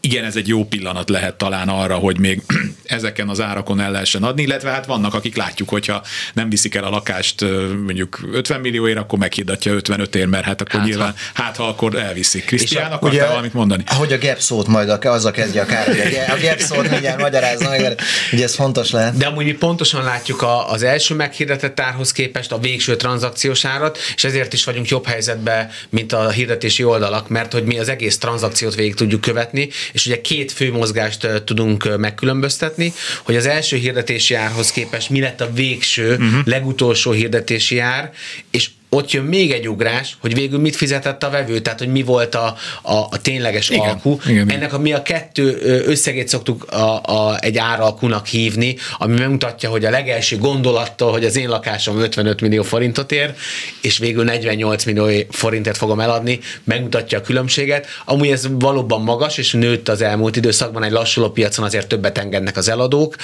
[0.05, 2.43] igen, ez egy jó pillanat lehet talán arra, hogy még
[2.85, 6.03] ezeken az árakon el lehessen adni, illetve hát vannak, akik látjuk, hogyha
[6.35, 7.40] nem viszik el a lakást
[7.85, 11.43] mondjuk 50 millióért, akkor meghiddatja 55 ér, mert hát akkor hát, nyilván, ha.
[11.43, 12.45] hát ha akkor elviszik.
[12.45, 13.83] Krisztián, akartál valamit mondani?
[13.87, 15.88] Hogy a gap szót majd a, az a kezdje akár,
[16.29, 19.17] a gap szót mindjárt magyarázza meg, mert ugye ez fontos lehet.
[19.17, 23.99] De amúgy mi pontosan látjuk a, az első meghirdetett árhoz képest a végső tranzakciós árat,
[24.17, 28.19] és ezért is vagyunk jobb helyzetben, mint a hirdetési oldalak, mert hogy mi az egész
[28.19, 34.35] tranzakciót végig tudjuk követni, és ugye két fő mozgást tudunk megkülönböztetni, hogy az első hirdetési
[34.35, 36.44] árhoz képest mi lett a végső, uh-huh.
[36.44, 38.12] legutolsó hirdetési ár,
[38.50, 42.02] és ott jön még egy ugrás, hogy végül mit fizetett a vevő, tehát hogy mi
[42.02, 44.18] volt a, a, a tényleges igen, alkú.
[44.26, 49.70] Igen, Ennek a, mi a kettő összegét szoktuk a, a, egy áralkunak hívni, ami megmutatja,
[49.70, 53.35] hogy a legelső gondolattól, hogy az én lakásom 55 millió forintot ér,
[53.83, 57.87] és végül 48 millió forintért fogom eladni, megmutatja a különbséget.
[58.04, 62.57] Amúgy ez valóban magas, és nőtt az elmúlt időszakban, egy lassuló piacon azért többet engednek
[62.57, 63.16] az eladók.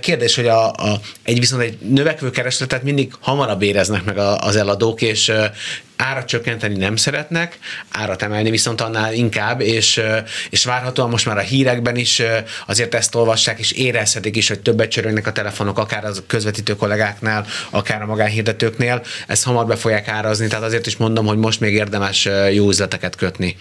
[0.00, 5.00] Kérdés, hogy a, a, egy viszont egy növekvő keresletet mindig hamarabb éreznek meg az eladók,
[5.08, 5.32] és
[5.96, 7.58] árat csökkenteni nem szeretnek,
[7.90, 10.00] árat emelni viszont annál inkább, és,
[10.50, 12.22] és várhatóan most már a hírekben is
[12.66, 17.46] azért ezt olvassák, és érezhetik is, hogy többet csörögnek a telefonok, akár az közvetítő kollégáknál,
[17.70, 21.74] akár a magánhirdetőknél, ezt hamar be fogják árazni, tehát azért is mondom, hogy most még
[21.74, 23.56] érdemes jó üzleteket kötni.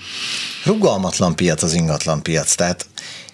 [0.63, 2.85] Rugalmatlan piac az ingatlan piac, tehát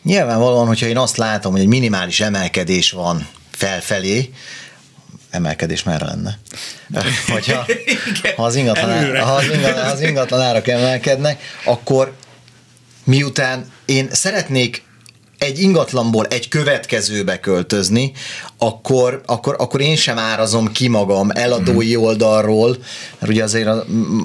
[0.03, 4.29] nyilvánvalóan, hogyha én azt látom, hogy egy minimális emelkedés van felfelé,
[5.33, 6.37] emelkedés merre lenne?
[7.33, 7.65] Hogyha
[8.35, 12.13] ha az, ingatlan, ha, az ingatlan, az ingatlan árak emelkednek, akkor
[13.03, 14.83] miután én szeretnék
[15.37, 18.11] egy ingatlanból egy következőbe költözni,
[18.57, 21.99] akkor, akkor, akkor én sem árazom ki magam eladói mm.
[21.99, 22.77] oldalról,
[23.19, 23.69] mert ugye azért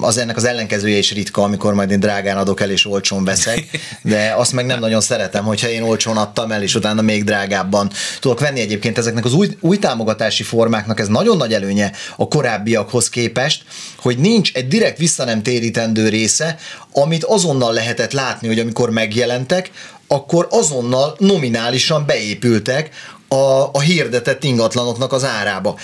[0.01, 3.63] az, ennek az ellenkezője is ritka, amikor majd én drágán adok el és olcsón veszek,
[4.01, 7.91] de azt meg nem nagyon szeretem, hogyha én olcsón adtam el, és utána még drágábban
[8.19, 13.09] tudok venni egyébként ezeknek az új, új támogatási formáknak ez nagyon nagy előnye a korábbiakhoz
[13.09, 13.63] képest,
[13.97, 16.57] hogy nincs egy direkt visszanem térítendő része,
[16.91, 19.71] amit azonnal lehetett látni, hogy amikor megjelentek,
[20.11, 22.89] akkor azonnal nominálisan beépültek
[23.27, 25.75] a, a hirdetett ingatlanoknak az árába.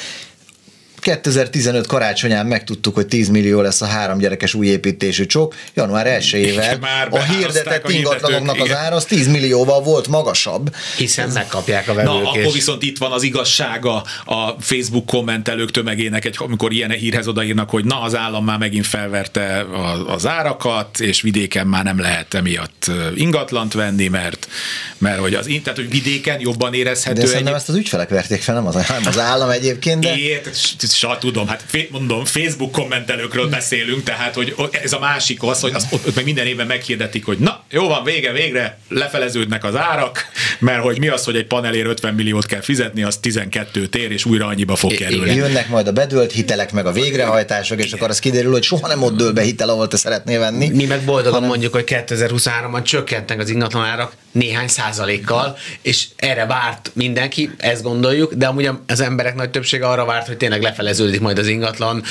[1.05, 5.55] 2015 karácsonyán megtudtuk, hogy 10 millió lesz a három gyerekes új építésű csok.
[5.73, 6.59] Január 1
[7.09, 10.75] a hirdetett ingatlanoknak az ára az 10 millióval volt magasabb.
[10.97, 12.11] Hiszen megkapják a vevők.
[12.11, 17.27] Na, akkor viszont itt van az igazsága a Facebook kommentelők tömegének, egy, amikor ilyen hírhez
[17.27, 19.65] odaírnak, hogy na, az állam már megint felverte
[20.07, 24.47] az árakat, és vidéken már nem lehet emiatt ingatlant venni, mert,
[25.05, 27.21] mert hogy az, tehát, hogy vidéken jobban érezhető.
[27.21, 27.59] De szerintem egy...
[27.59, 30.03] ezt az ügyfelek verték fel, nem az, az állam egyébként.
[30.03, 30.15] De...
[30.15, 30.49] Ért,
[30.93, 35.87] sa, tudom, hát mondom, Facebook kommentelőkről beszélünk, tehát hogy ez a másik az, hogy az,
[35.91, 40.25] ott, ott meg minden évben meghirdetik, hogy na, jó van, vége, végre lefeleződnek az árak,
[40.59, 44.25] mert hogy mi az, hogy egy panelért 50 milliót kell fizetni, az 12 tér, és
[44.25, 45.33] újra annyiba fog kerülni.
[45.33, 49.03] Jönnek majd a bedölt hitelek, meg a végrehajtások, és akkor az kiderül, hogy soha nem
[49.03, 50.69] ott dől be hitel, ahol te szeretnél venni.
[50.69, 51.49] Mi meg boldogan hanem...
[51.49, 58.33] mondjuk, hogy 2023-ban csökkentek az ingatlan árak néhány százalékkal, és erre várt mindenki, ezt gondoljuk,
[58.33, 62.03] de amúgy az emberek nagy többsége arra várt, hogy tényleg lefele lefeleződik majd az ingatlan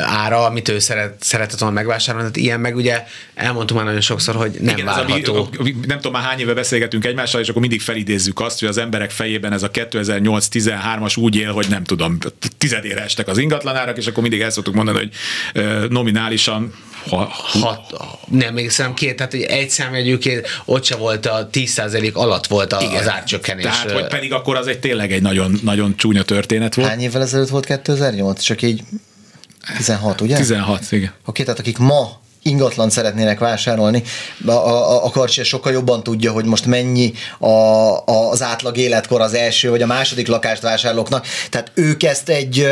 [0.00, 2.30] ára, amit ő szeret, szeretett volna megvásárolni.
[2.30, 3.04] Tehát ilyen meg ugye
[3.34, 5.48] elmondtuk már nagyon sokszor, hogy nem Igen, várható.
[5.52, 8.68] Ez a, nem tudom, már hány éve beszélgetünk egymással, és akkor mindig felidézzük azt, hogy
[8.68, 12.18] az emberek fejében ez a 2008-13-as úgy él, hogy nem tudom,
[12.58, 15.10] tizedére estek az ingatlanárak, és akkor mindig el szoktuk mondani, hogy
[15.88, 16.72] nominálisan
[17.10, 17.96] ha, hat,
[18.28, 22.80] nem hiszem két, tehát hogy egy számjegyűként ott se volt a 10% alatt volt a,
[22.80, 23.00] Igen.
[23.00, 23.64] az árcsökkenés.
[23.64, 26.88] Tehát, hogy pedig akkor az egy tényleg egy nagyon, nagyon csúnya történet volt.
[26.88, 28.42] Hány évvel ezelőtt volt 2008?
[28.42, 28.82] Csak így
[29.76, 30.36] 16, ugye?
[30.36, 31.12] 16, igen.
[31.24, 34.02] Oké, tehát akik ma ingatlan szeretnének vásárolni,
[34.46, 39.20] a, a, a Karcsi sokkal jobban tudja, hogy most mennyi a, a, az átlag életkor
[39.20, 41.26] az első vagy a második lakást vásárlóknak.
[41.50, 42.68] Tehát ők ezt egy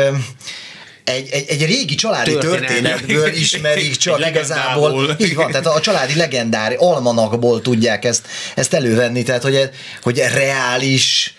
[1.03, 2.59] egy, egy, egy régi családi Történet.
[2.59, 5.15] történetből ismerik csak igazából.
[5.19, 9.69] Így van, tehát a családi legendári almanakból tudják ezt, ezt elővenni, tehát hogy,
[10.01, 11.35] hogy reális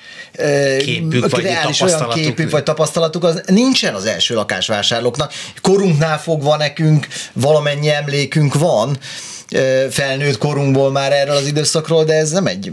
[0.78, 5.32] képük, vagy reális olyan képük vagy tapasztalatuk az nincsen az első lakásvásárlóknak.
[5.60, 8.98] Korunknál fogva nekünk valamennyi emlékünk van,
[9.90, 12.72] felnőtt korunkból már erről az időszakról, de ez nem egy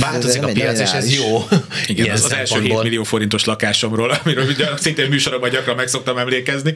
[0.00, 1.48] Változik a piac, és ez jó.
[1.86, 6.18] Igen, az, az első 7 millió forintos lakásomról, amiről ugye szintén műsorokban gyakran meg szoktam
[6.18, 6.74] emlékezni.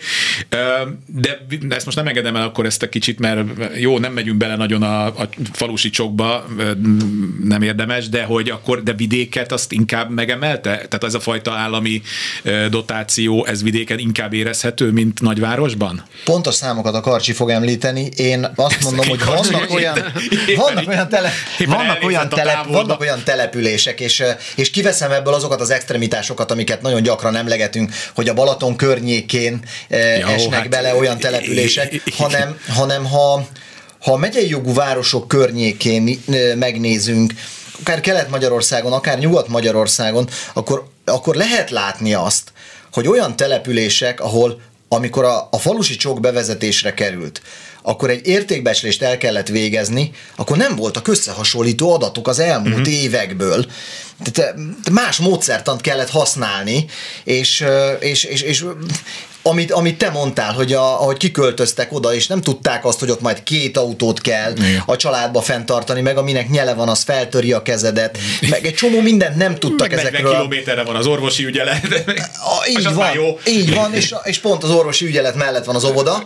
[1.07, 3.41] De ezt most nem engedem el akkor ezt a kicsit, mert
[3.77, 6.47] jó, nem megyünk bele nagyon a, a falusi csokba,
[7.45, 10.71] nem érdemes, de hogy akkor, de vidéket azt inkább megemelte?
[10.71, 12.03] Tehát ez a fajta állami
[12.71, 16.05] dotáció, ez vidéken inkább érezhető, mint nagyvárosban?
[16.25, 18.09] Pontos számokat a Karcsi fog említeni.
[18.17, 19.95] Én azt mondom, hogy vannak olyan,
[20.57, 21.33] vannak olyan, tele,
[21.67, 24.23] vannak olyan, tele, vannak olyan települések, és,
[24.57, 30.27] és kiveszem ebből azokat az extremitásokat, amiket nagyon gyakran emlegetünk, hogy a Balaton környékén Jó,
[30.27, 33.49] esnek hát, bele olyan települések, hanem, hanem ha,
[34.01, 36.23] ha a megyei jogú városok környékén
[36.55, 37.33] megnézünk,
[37.81, 42.53] akár Kelet-Magyarországon, akár Nyugat-Magyarországon, akkor, akkor lehet látni azt,
[42.93, 47.43] hogy olyan települések, ahol amikor a, a falusi csok bevezetésre került,
[47.83, 52.93] akkor egy értékbecslést el kellett végezni, akkor nem voltak összehasonlító adatok az elmúlt uh-huh.
[52.95, 53.67] évekből.
[54.33, 54.55] Tehát
[54.91, 56.87] más módszertant kellett használni,
[57.25, 57.65] és,
[58.01, 58.65] és, és, és
[59.43, 63.21] amit, amit te mondtál, hogy a, ahogy kiköltöztek oda, és nem tudták azt, hogy ott
[63.21, 64.83] majd két autót kell Igen.
[64.87, 68.19] a családba fenntartani, meg aminek nyele van, az feltöri a kezedet,
[68.51, 70.31] meg egy csomó mindent nem tudtak meg ezekről.
[70.31, 72.05] kilométerre van az orvosi ügyelet.
[72.35, 73.39] A, így van, jó.
[73.47, 76.25] így van, és, és pont az orvosi ügyelet mellett van az óvoda,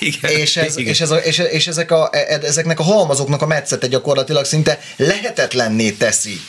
[0.00, 0.30] Igen.
[0.30, 0.92] És, ez, Igen.
[0.92, 4.78] És, ez a, és, és ezek a, e, ezeknek a halmazoknak a metszete gyakorlatilag szinte
[4.96, 6.40] lehetetlenné teszi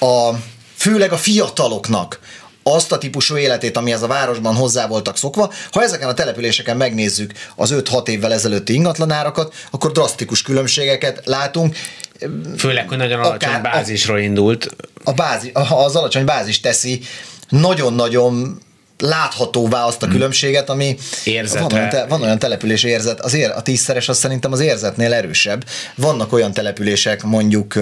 [0.00, 0.30] a,
[0.76, 2.20] főleg a fiataloknak
[2.62, 5.52] azt a típusú életét, amihez a városban hozzá voltak szokva.
[5.70, 11.76] Ha ezeken a településeken megnézzük az 5-6 évvel ezelőtti ingatlanárakat, akkor drasztikus különbségeket látunk.
[12.56, 14.68] Főleg, hogy nagyon alacsony Akár bázisról indult.
[15.04, 17.00] A bázis, az alacsony bázis teszi
[17.48, 18.60] nagyon-nagyon
[18.98, 20.14] láthatóvá azt a hmm.
[20.14, 21.60] különbséget, ami Érzetre.
[21.60, 25.12] van olyan, te, van olyan település érzet, az ér, a tízszeres az szerintem az érzetnél
[25.12, 25.64] erősebb.
[25.94, 27.74] Vannak olyan települések, mondjuk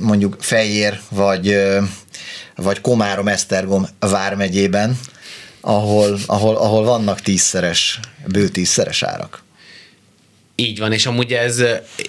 [0.00, 1.56] mondjuk Fejér, vagy,
[2.54, 4.98] vagy Komárom, Esztergom vármegyében,
[5.60, 9.42] ahol, ahol, ahol vannak tízszeres, bő tízszeres árak.
[10.54, 11.62] Így van, és amúgy ez,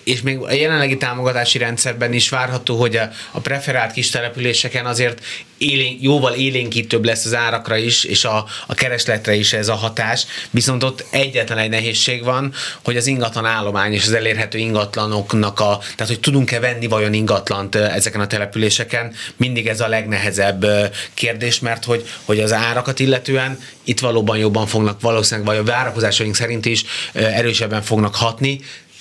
[0.04, 5.24] és még a jelenlegi támogatási rendszerben is várható, hogy a, a preferált kis településeken azért
[5.60, 10.26] élén, jóval élénkítőbb lesz az árakra is, és a, a keresletre is ez a hatás,
[10.50, 12.54] viszont ott egyetlen egy nehézség van,
[12.84, 17.76] hogy az ingatlan állomány és az elérhető ingatlanoknak a, tehát hogy tudunk-e venni vajon ingatlant
[17.76, 20.66] ezeken a településeken, mindig ez a legnehezebb
[21.14, 26.36] kérdés, mert hogy, hogy az árakat illetően itt valóban jobban fognak valószínűleg, vagy a várakozásaink
[26.36, 26.84] szerint is
[27.14, 28.60] erősebben fognak hatni,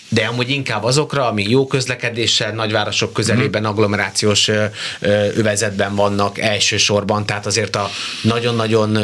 [0.09, 3.64] de amúgy inkább azokra, ami jó közlekedéssel, nagyvárosok közelében, mm.
[3.64, 4.50] agglomerációs
[5.36, 7.90] övezetben vannak elsősorban, tehát azért a
[8.22, 8.98] nagyon-nagyon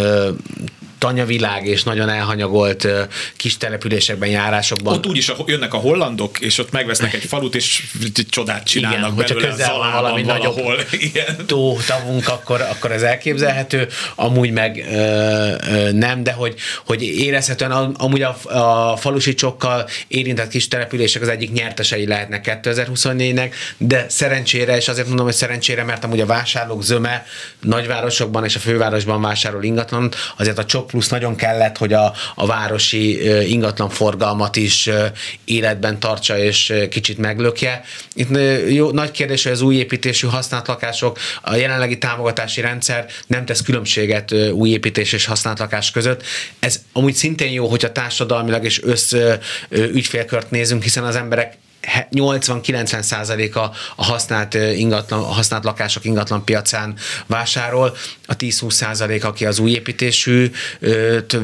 [1.05, 2.89] tanyavilág és nagyon elhanyagolt
[3.37, 4.95] kis településekben, járásokban.
[4.95, 7.83] Ott úgyis jönnek a hollandok, és ott megvesznek egy falut, és
[8.29, 9.35] csodát csinálnak Igen, belőle.
[9.35, 10.79] Hogyha közel valami valahol.
[11.09, 11.47] Igen.
[11.47, 14.95] tó tavunk, akkor, akkor ez elképzelhető, amúgy meg ö,
[15.71, 21.29] ö, nem, de hogy, hogy érezhetően amúgy a, a falusi csokkal érintett kis települések az
[21.29, 26.83] egyik nyertesei lehetnek 2024-nek, de szerencsére, és azért mondom, hogy szerencsére, mert amúgy a vásárlók
[26.83, 27.27] zöme
[27.61, 32.47] nagyvárosokban és a fővárosban vásárol ingatlan, azért a csok plusz nagyon kellett, hogy a, a
[32.47, 34.91] városi ingatlan forgalmat is
[35.45, 37.85] életben tartsa és kicsit meglökje.
[38.15, 38.39] Itt
[38.69, 43.63] jó, nagy kérdés, hogy az új építésű használt lakások, a jelenlegi támogatási rendszer nem tesz
[43.63, 46.23] különbséget új építés és használt lakás között.
[46.59, 49.15] Ez amúgy szintén jó, hogyha társadalmilag és össz
[49.71, 51.57] ügyfélkört nézünk, hiszen az emberek
[52.11, 56.95] 80-90 százaléka a használt ingatlan, a használt lakások ingatlan piacán
[57.27, 60.51] vásárol, a 10-20 százalék, aki az új építésű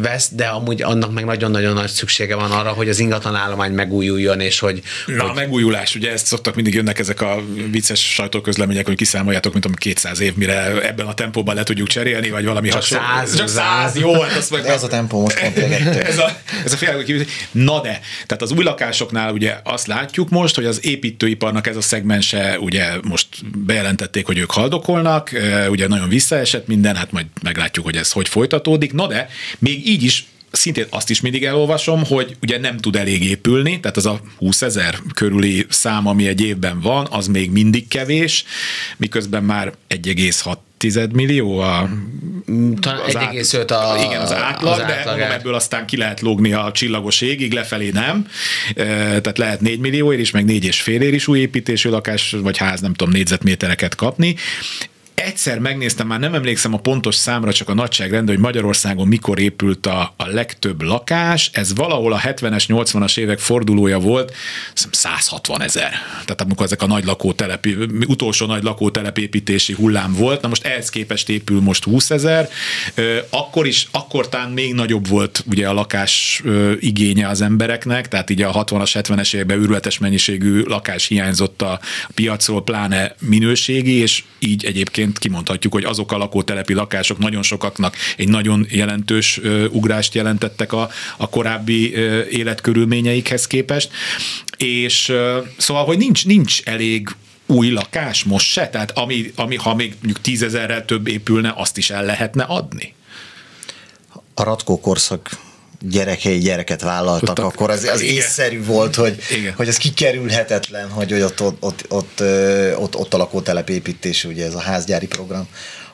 [0.00, 4.40] vesz, de amúgy annak meg nagyon-nagyon nagy szüksége van arra, hogy az ingatlan állomány megújuljon,
[4.40, 4.82] és hogy...
[5.06, 5.30] Na, hogy...
[5.30, 9.68] a megújulás, ugye ezt szoktak mindig jönnek ezek a vicces sajtóközlemények, hogy kiszámoljátok, mint a
[9.74, 13.04] 200 év, mire ebben a tempóban le tudjuk cserélni, vagy valami Csak hasonló.
[13.26, 14.66] 100, Csak 100, jó, hát azt meg...
[14.66, 17.04] Ez a tempó most ez a, ez a fél,
[17.50, 21.80] Na de, tehát az új lakásoknál ugye azt látjuk, most, hogy az építőiparnak ez a
[21.80, 23.26] szegmense, ugye most
[23.58, 25.30] bejelentették, hogy ők haldokolnak,
[25.70, 28.92] ugye nagyon visszaesett minden, hát majd meglátjuk, hogy ez hogy folytatódik.
[28.92, 29.28] Na de,
[29.58, 33.96] még így is szintén azt is mindig elolvasom, hogy ugye nem tud elég épülni, tehát
[33.96, 38.44] az a 20 ezer körüli szám, ami egy évben van, az még mindig kevés,
[38.96, 41.88] miközben már 1,6 tized millió a...
[42.80, 46.70] Talán 1,5 a, igen, az átlag, az de mondom, ebből aztán ki lehet lógni a
[46.72, 48.26] csillagos égig, lefelé nem.
[48.74, 52.80] Tehát lehet 4 millióért is, meg 4 és félért is új építésű lakás, vagy ház,
[52.80, 54.36] nem tudom, négyzetmétereket kapni
[55.30, 59.86] egyszer megnéztem, már nem emlékszem a pontos számra, csak a nagyságrend, hogy Magyarországon mikor épült
[59.86, 61.50] a, a legtöbb lakás.
[61.52, 64.34] Ez valahol a 70-es, 80-as évek fordulója volt,
[64.90, 65.90] 160 ezer.
[66.10, 67.66] Tehát amikor ezek a nagy lakótelep,
[68.06, 72.48] utolsó nagy lakótelepépítési hullám volt, na most ehhez képest épül most 20 ezer.
[73.30, 76.42] Akkor is, akkor talán még nagyobb volt ugye a lakás
[76.80, 81.80] igénye az embereknek, tehát így a 60-as, 70-es években űrletes mennyiségű lakás hiányzott a
[82.14, 88.28] piacról, pláne minőségi, és így egyébként kimondhatjuk, hogy azok a lakótelepi lakások nagyon sokaknak egy
[88.28, 89.40] nagyon jelentős
[89.70, 91.94] ugrást jelentettek a, a korábbi
[92.30, 93.90] életkörülményeikhez képest,
[94.56, 95.12] és
[95.58, 97.08] szóval, hogy nincs, nincs elég
[97.46, 98.68] új lakás most se?
[98.68, 102.94] Tehát ami, ami ha még mondjuk tízezerrel több épülne, azt is el lehetne adni?
[104.34, 105.30] A Ratkó korszak
[105.80, 107.44] gyerekei gyereket vállaltak, Tudtak.
[107.44, 109.52] akkor az, az észszerű volt, hogy, Igen.
[109.52, 112.22] hogy ez kikerülhetetlen, hogy, hogy ott, ott, ott, ott,
[112.76, 115.46] ott, ott a lakótelep építés, ugye ez a házgyári program,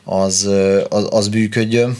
[0.04, 0.48] az,
[0.88, 1.96] az, az bűködjön.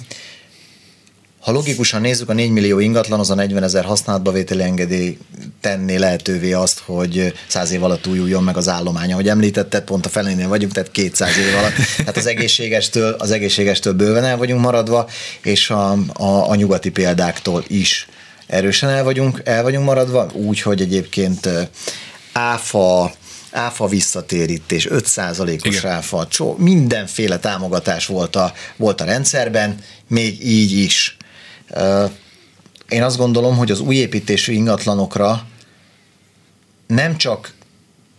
[1.46, 5.18] Ha logikusan nézzük, a 4 millió ingatlan, az a 40 ezer használatba engedély
[5.60, 9.12] tenné lehetővé azt, hogy 100 év alatt újuljon meg az állománya.
[9.12, 11.74] Ahogy említetted, pont a felénél vagyunk, tehát 200 év alatt.
[11.96, 15.08] Tehát az egészségestől, az egészségestől bőven el vagyunk maradva,
[15.42, 18.08] és a, a, a nyugati példáktól is
[18.46, 21.48] erősen el vagyunk, el vagyunk maradva, úgy, hogy egyébként
[22.32, 23.12] áfa,
[23.50, 25.92] áfa visszatérítés, 5%-os Igen.
[25.92, 29.78] áfa, csó, mindenféle támogatás volt a, volt a rendszerben,
[30.08, 31.15] még így is
[32.88, 35.46] én azt gondolom, hogy az új építésű ingatlanokra
[36.86, 37.54] nem csak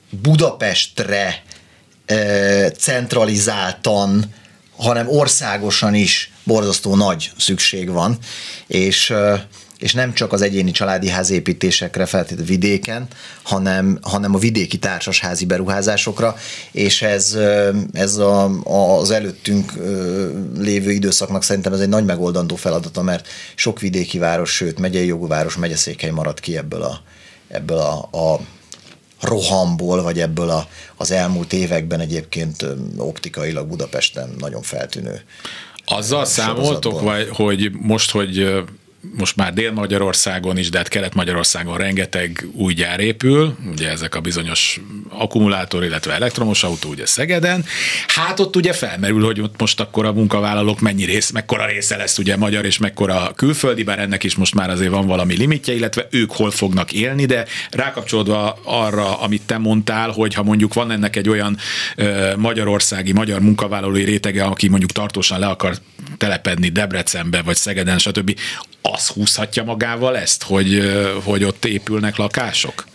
[0.10, 1.44] Budapestre
[2.78, 4.34] centralizáltan
[4.78, 8.18] hanem országosan is borzasztó nagy szükség van,
[8.68, 9.14] és
[9.80, 13.08] és nem csak az egyéni családi házépítésekre feltétlenül vidéken,
[13.44, 16.36] hanem, hanem a vidéki társasházi beruházásokra,
[16.72, 17.38] és ez,
[17.94, 18.62] ez a,
[19.00, 19.74] az előttünk
[20.58, 25.28] lévő időszaknak szerintem ez egy nagy megoldandó feladata, mert sok vidéki város, sőt megyei jogú
[25.28, 27.02] város, megyeszékhely maradt ki ebből a,
[27.48, 28.40] ebből a, a
[29.22, 32.66] rohamból, vagy ebből a, az elmúlt években egyébként
[32.98, 35.22] optikailag Budapesten nagyon feltűnő.
[35.86, 38.64] Azzal számoltok, vagy, hogy most, hogy
[39.02, 44.82] most már Dél-Magyarországon is, de hát Kelet-Magyarországon rengeteg új gyár épül, ugye ezek a bizonyos
[45.10, 47.66] akkumulátor, illetve elektromos autó, ugye Szegeden.
[48.08, 52.18] Hát ott ugye felmerül, hogy ott most akkor a munkavállalók mennyi rész, mekkora része lesz
[52.18, 56.08] ugye magyar és mekkora külföldi, bár ennek is most már azért van valami limitje, illetve
[56.12, 61.16] ők hol fognak élni, de rákapcsolódva arra, amit te mondtál, hogy ha mondjuk van ennek
[61.16, 61.58] egy olyan
[61.96, 65.78] ö, magyarországi, magyar munkavállalói rétege, aki mondjuk tartósan le akar
[66.18, 68.36] telepedni Debrecenbe, vagy Szegeden, stb.,
[68.92, 70.92] az húzhatja magával ezt, hogy,
[71.24, 72.86] hogy ott épülnek lakások?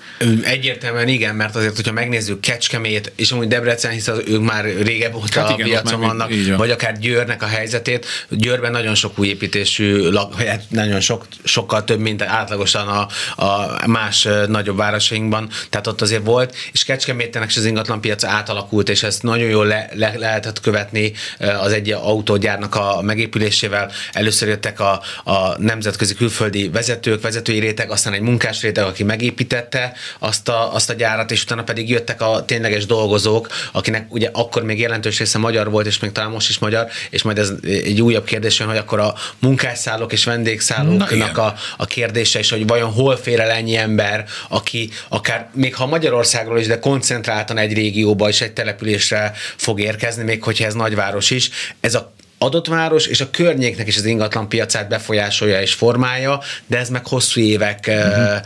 [0.43, 5.41] Egyértelműen igen, mert azért, hogyha megnézzük Kecskemét, és amúgy Debrecen, hiszen ők már régebb óta
[5.41, 6.57] hát igen, a piacon vannak, van.
[6.57, 8.07] vagy akár Győrnek a helyzetét.
[8.29, 10.11] Győrben nagyon sok új építésű,
[10.47, 13.09] hát nagyon sok, sokkal több, mint átlagosan a,
[13.45, 18.89] a más nagyobb városainkban, tehát ott azért volt, és Kecskemétenek is az ingatlan piac átalakult,
[18.89, 23.91] és ezt nagyon jól le, le, lehetett követni az egy autógyárnak a megépülésével.
[24.13, 29.93] Először jöttek a, a nemzetközi külföldi vezetők, vezetői réteg, aztán egy munkás réteg, aki megépítette,
[30.19, 34.63] azt a, azt a gyárat, és utána pedig jöttek a tényleges dolgozók, akinek ugye akkor
[34.63, 38.03] még jelentős része magyar volt, és még talán most is magyar, és majd ez egy
[38.03, 43.17] újabb kérdés, hogy akkor a munkásszállók és vendégszállóknak a, a kérdése is, hogy vajon hol
[43.17, 48.41] fér el ennyi ember, aki akár még ha Magyarországról is, de koncentráltan egy régióba és
[48.41, 51.51] egy településre fog érkezni, még hogyha ez nagyváros is.
[51.81, 56.79] Ez a adott város és a környéknek is az ingatlan piacát befolyásolja és formálja, de
[56.79, 58.41] ez meg hosszú évek uh-huh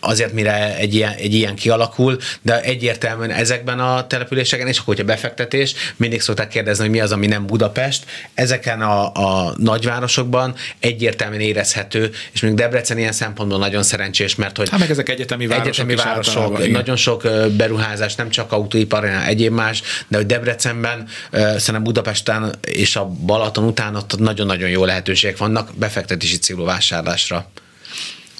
[0.00, 5.12] azért, mire egy ilyen, egy ilyen kialakul, de egyértelműen ezekben a településeken, és akkor, hogyha
[5.12, 8.04] befektetés, mindig szokták kérdezni, hogy mi az, ami nem Budapest.
[8.34, 14.68] Ezeken a, a nagyvárosokban egyértelműen érezhető, és még Debrecen ilyen szempontból nagyon szerencsés, mert hogy
[14.68, 19.52] hát meg ezek egyetemi városok, egyetemi városok nagyon sok beruházás, nem csak autóipar, hanem egyéb
[19.52, 25.70] más, de hogy Debrecenben, szerintem Budapesten és a Balaton után ott nagyon-nagyon jó lehetőségek vannak
[25.74, 27.50] befektetési célú vásárlásra.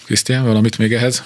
[0.04, 1.22] Krisztián, valamit még ehhez?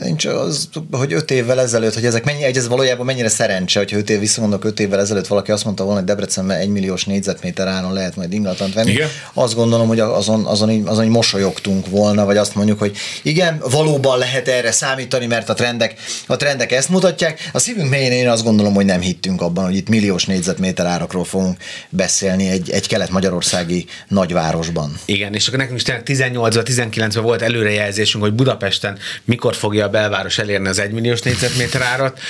[0.00, 4.10] Nincs az, hogy öt évvel ezelőtt, hogy ezek mennyi, ez valójában mennyire szerencse, hogyha öt
[4.10, 7.92] év visszamondok, öt évvel ezelőtt valaki azt mondta volna, hogy Debrecenben egy milliós négyzetméter áron
[7.92, 8.90] lehet majd ingatlant venni.
[8.90, 9.08] Igen?
[9.32, 13.62] Azt gondolom, hogy azon, azon, így, azon így mosolyogtunk volna, vagy azt mondjuk, hogy igen,
[13.70, 15.94] valóban lehet erre számítani, mert a trendek,
[16.26, 17.50] a trendek ezt mutatják.
[17.52, 21.24] A szívünk mélyén én azt gondolom, hogy nem hittünk abban, hogy itt milliós négyzetméter árakról
[21.24, 21.56] fogunk
[21.88, 24.98] beszélni egy, egy kelet-magyarországi nagyvárosban.
[25.04, 30.68] Igen, és akkor nekünk is 18-19-ben volt előrejelzésünk, hogy Budapesten mikor fogja a belváros elérni
[30.68, 32.20] az egymilliós négyzetméter árat.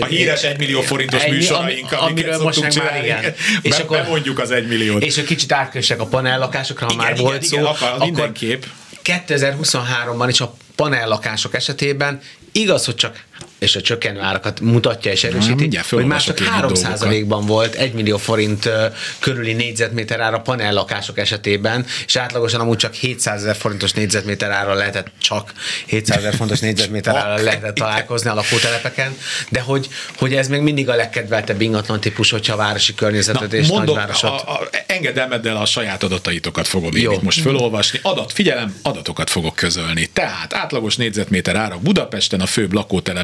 [0.00, 3.34] A híres egymillió forintos egy, műsoraink, am, amiről most meg már igen.
[3.62, 5.02] És Be, akkor mondjuk az egymilliót.
[5.02, 7.56] És hogy kicsit átkössek a panellakásokra, ha igen, már igen, volt igen, szó.
[7.56, 8.62] Igen, akkor mindenképp.
[9.04, 12.20] 2023-ban is a panellakások esetében
[12.52, 13.24] igaz, hogy csak
[13.58, 18.16] és a csökkenő árakat mutatja és erősíti, Na, hogy már csak 3%-ban volt 1 millió
[18.16, 18.70] forint
[19.18, 25.06] körüli négyzetméter ára panellakások esetében, és átlagosan amúgy csak 700 ezer forintos négyzetméter ára lehetett
[25.18, 25.52] csak
[25.86, 29.16] 700 ezer fontos négyzetméter ára lehetett találkozni a lakótelepeken,
[29.48, 33.56] de hogy, hogy ez még mindig a legkedveltebb ingatlan típus, hogyha a városi környezetet Na,
[33.56, 34.30] és mondok, nagyvárosot.
[34.30, 37.12] A, a, engedelmeddel a saját adataitokat fogom Jó.
[37.12, 37.98] én most felolvasni.
[38.02, 40.06] Adat, figyelem, adatokat fogok közölni.
[40.12, 42.72] Tehát átlagos négyzetméter ára Budapesten a főbb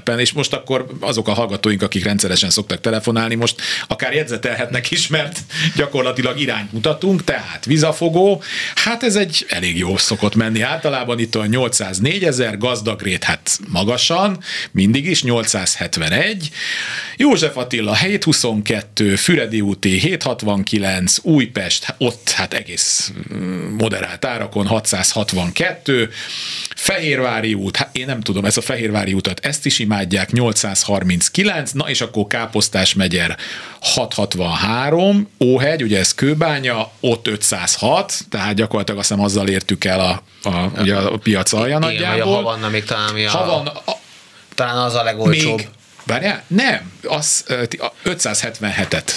[0.07, 5.09] lakótelepen, és most akkor azok a hallgatóink, akik rendszeresen szoktak telefonálni, most akár jegyzetelhetnek is,
[5.09, 5.40] mert
[5.76, 8.42] gyakorlatilag irányt mutatunk, tehát vizafogó,
[8.74, 10.61] hát ez egy elég jó szokott menni.
[10.61, 14.38] Általában itt a 804 ezer, gazdagrét hát magasan,
[14.72, 16.50] mindig is 871,
[17.16, 26.11] József Attila 722, Füredi úti 769, Újpest, ott hát egész mm, moderált árakon 662,
[26.76, 31.88] Fehérvári út, hát én nem tudom, ez a Fehérvári útat, ezt is imádják, 839, na
[31.88, 33.36] és akkor Káposztás megyer
[33.80, 40.22] 663, Óhegy, ugye ez Kőbánya, ott 506, tehát gyakorlatilag azt hiszem azzal értük el a,
[40.49, 42.16] a, ugye a piac alja nagyjából.
[42.16, 43.92] Igen, a Havanna még talán mi a, Havan, a,
[44.55, 45.57] talán az a legolcsóbb.
[45.57, 45.68] Még,
[46.07, 46.42] Várjál?
[46.46, 47.44] Nem, az
[48.04, 49.12] 577-et.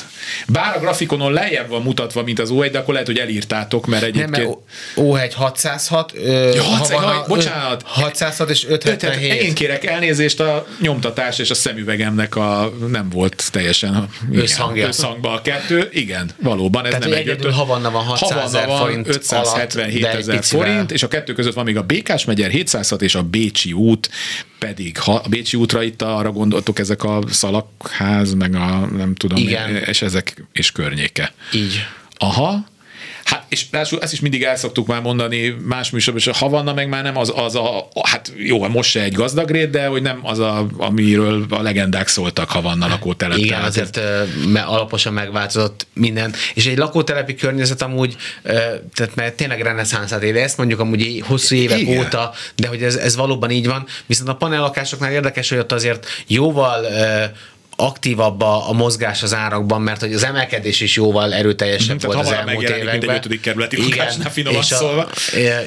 [0.47, 4.03] Bár a grafikonon lejjebb van mutatva, mint az O1, de akkor lehet, hogy elírtátok, mert
[4.03, 4.29] egyébként...
[4.29, 4.57] Nem, mert
[4.95, 6.13] O1 606,
[6.53, 7.83] ja, 600, jaj, bocsánat.
[7.85, 9.41] 606 és 577.
[9.41, 14.87] Én kérek elnézést, a nyomtatás és a szemüvegemnek a nem volt teljesen összhangja.
[14.87, 15.89] összhangban a kettő.
[15.91, 21.03] Igen, valóban ez Tehát nem egyedül Havanna van 600 ezer forint 577 ezer forint, és
[21.03, 24.09] a kettő között van még a Békás megyer 706 és a Bécsi út
[24.59, 29.37] pedig ha a Bécsi útra itt arra gondoltok ezek a szalakház, meg a nem tudom,
[29.37, 29.75] Igen.
[29.75, 31.33] és ezek és környéke.
[31.53, 31.85] Így.
[32.17, 32.65] Aha,
[33.29, 36.73] Hát, és ráadásul ezt is mindig el szoktuk már mondani más műsorban, és ha vanna
[36.73, 40.01] meg már nem az, az a, hát jó, most se egy gazdag rét, de hogy
[40.01, 43.37] nem az, a, amiről a legendák szóltak, ha vannak lakótelep.
[43.37, 44.27] Igen, azért ez...
[44.65, 46.33] alaposan megváltozott minden.
[46.53, 48.15] És egy lakótelepi környezet amúgy,
[48.93, 51.99] tehát mert tényleg reneszánszát éli, ezt mondjuk amúgy hosszú évek Igen.
[51.99, 53.85] óta, de hogy ez, ez valóban így van.
[54.05, 56.85] Viszont a panellakásoknál érdekes, hogy ott azért jóval
[57.79, 62.19] aktívabb a, a mozgás az árakban, mert hogy az emelkedés is jóval erőteljesebb mm, volt
[62.19, 62.97] az elmúlt években.
[62.97, 65.01] Mint egy ötödik kerületi lakásnál finoman szólva.
[65.01, 65.11] A,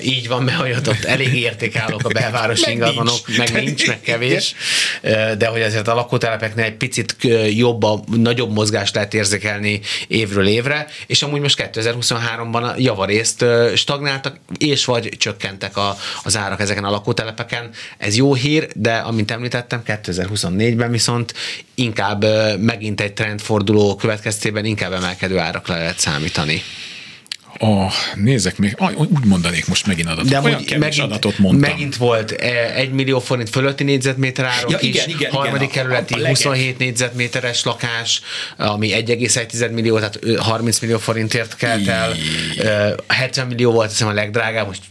[0.03, 4.55] így van, mert hogy ott, ott elég értékállók a belvárosi ingatlanok, meg nincs, meg kevés,
[5.39, 7.17] de hogy azért a lakótelepeknél egy picit
[7.51, 13.45] jobb, a, nagyobb mozgást lehet érzékelni évről évre, és amúgy most 2023-ban a javarészt
[13.75, 17.71] stagnáltak, és vagy csökkentek a, az árak ezeken a lakótelepeken.
[17.99, 21.35] Ez jó hír, de amint említettem, 2024-ben viszont
[21.75, 22.25] inkább inkább
[22.61, 26.63] megint egy trendforduló következtében inkább emelkedő árakra lehet számítani.
[27.59, 30.31] Oh, nézek még, úgy mondanék most megint adatot.
[30.31, 31.71] De Olyan kevés megint, adatot mondtam.
[31.71, 36.15] Megint volt 1 millió forint fölötti négyzetméter árok ja, igen, is, igen, harmadik igen, kerületi
[36.15, 38.21] a, a 27 négyzetméteres lakás,
[38.57, 42.15] ami 1,1 millió, tehát 30 millió forintért kelt el.
[43.07, 44.83] 70 millió volt hiszem a legdrágább, most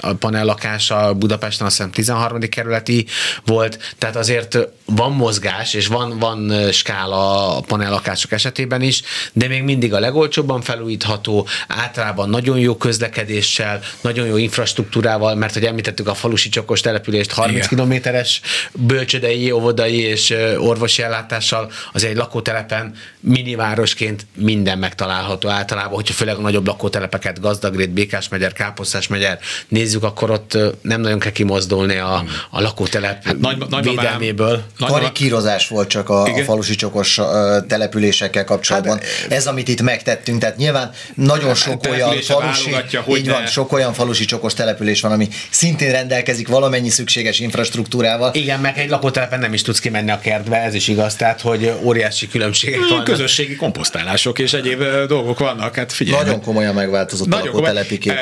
[0.00, 2.40] a panel lakása Budapesten azt hiszem 13.
[2.40, 3.06] kerületi
[3.44, 9.02] volt, tehát azért van mozgás, és van, van skála a panellakások esetében is,
[9.32, 15.64] de még mindig a legolcsóbban felújítható, általában nagyon jó közlekedéssel, nagyon jó infrastruktúrával, mert hogy
[15.64, 18.40] említettük a falusi csokos települést 30 kilométeres
[18.72, 26.40] bölcsödei, óvodai és orvosi ellátással, az egy lakótelepen minivárosként minden megtalálható általában, hogyha főleg a
[26.40, 29.38] nagyobb lakótelepeket, Gazdagrét, Békás megyer, Káposztás megyer
[29.68, 34.62] nézzük, akkor ott nem nagyon kell kimozdulni a, a lakótelep hát nagy, nagy, védelméből.
[34.78, 37.20] Karikírozás volt csak a, a falusi csokos
[37.68, 38.98] településekkel kapcsolatban.
[38.98, 42.70] Hát, Ez, amit itt megtettünk, tehát nyilván nagyon sok olyan falusi,
[43.04, 48.30] hogy így van, sok olyan falusi csokos település van, ami szintén rendelkezik valamennyi szükséges infrastruktúrával.
[48.34, 51.72] Igen, meg egy lakótelepen nem is tudsz kimenni a kertbe, ez is igaz, tehát hogy
[51.82, 53.04] óriási különbségek vannak.
[53.04, 56.24] Közösségi komposztálások és egyéb dolgok vannak, hát figyelj.
[56.24, 58.14] Nagyon komolyan megváltozott nagyon a lakótelepi kép.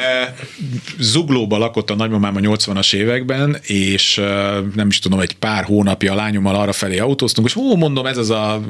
[0.98, 4.20] Zuglóba lakott a nagymamám a 80-as években, és
[4.74, 8.16] nem is tudom, egy pár hónapja a lányommal arra felé autóztunk, és hú, mondom, ez
[8.16, 8.60] az a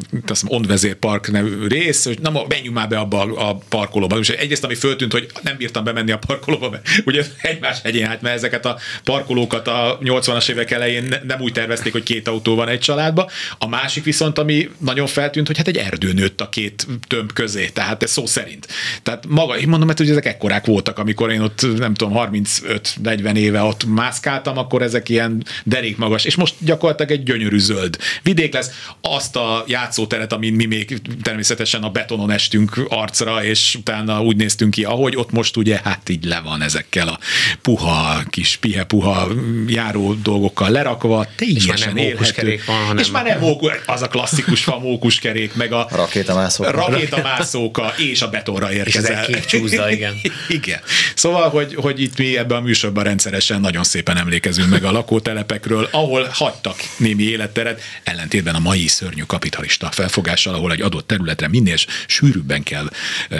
[0.46, 4.18] Ondvezér Park nevű rész, hogy na, menjünk már be abba a parkolóba.
[4.18, 8.22] És egyrészt, ami föltűnt, hogy nem bírtam bemenni a parkolóba, mert ugye egymás hegyén hát,
[8.22, 12.68] mert ezeket a parkolókat a 80-as évek elején nem úgy tervezték, hogy két autó van
[12.68, 13.30] egy családba.
[13.58, 17.68] A másik viszont, ami nagyon feltűnt, hogy hát egy erdő nőtt a két tömb közé,
[17.68, 18.68] tehát ez szó szerint.
[19.02, 23.62] Tehát maga, én mondom, hogy ezek ekkorák voltak, amikor én ott nem tudom, 35-40 éve
[23.62, 28.70] ott mászkáltam, akkor ezek ilyen derék magas, és most gyakorlatilag egy gyönyörű zöld vidék lesz.
[29.00, 34.76] Azt a játszóteret, amin mi még természetesen a betonon estünk arcra, és utána úgy néztünk
[34.78, 37.18] ki, ahogy ott most ugye hát így le van ezekkel a
[37.62, 39.28] puha, kis pihe puha
[39.66, 42.60] járó dolgokkal lerakva, teljesen élhető.
[42.66, 47.92] Van, hanem és már nem mókus, az a klasszikus fa mókuskerék, meg a rakétamászóka, rakétamászóka
[47.96, 49.24] és a betonra érkezel.
[49.24, 50.14] És csúszda, igen.
[50.48, 50.80] igen.
[51.14, 55.88] Szóval, hogy, hogy itt mi ebben a műsorban rendszeresen nagyon szépen emlékezünk meg a lakótelepekről,
[55.90, 61.76] ahol hagytak némi életteret, ellentétben a mai szörnyű kapitalista felfogással, ahol egy adott területre minél
[62.06, 62.90] sűrűbben kell
[63.30, 63.38] uh,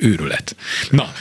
[0.00, 0.56] őrület.
[0.90, 1.12] Na,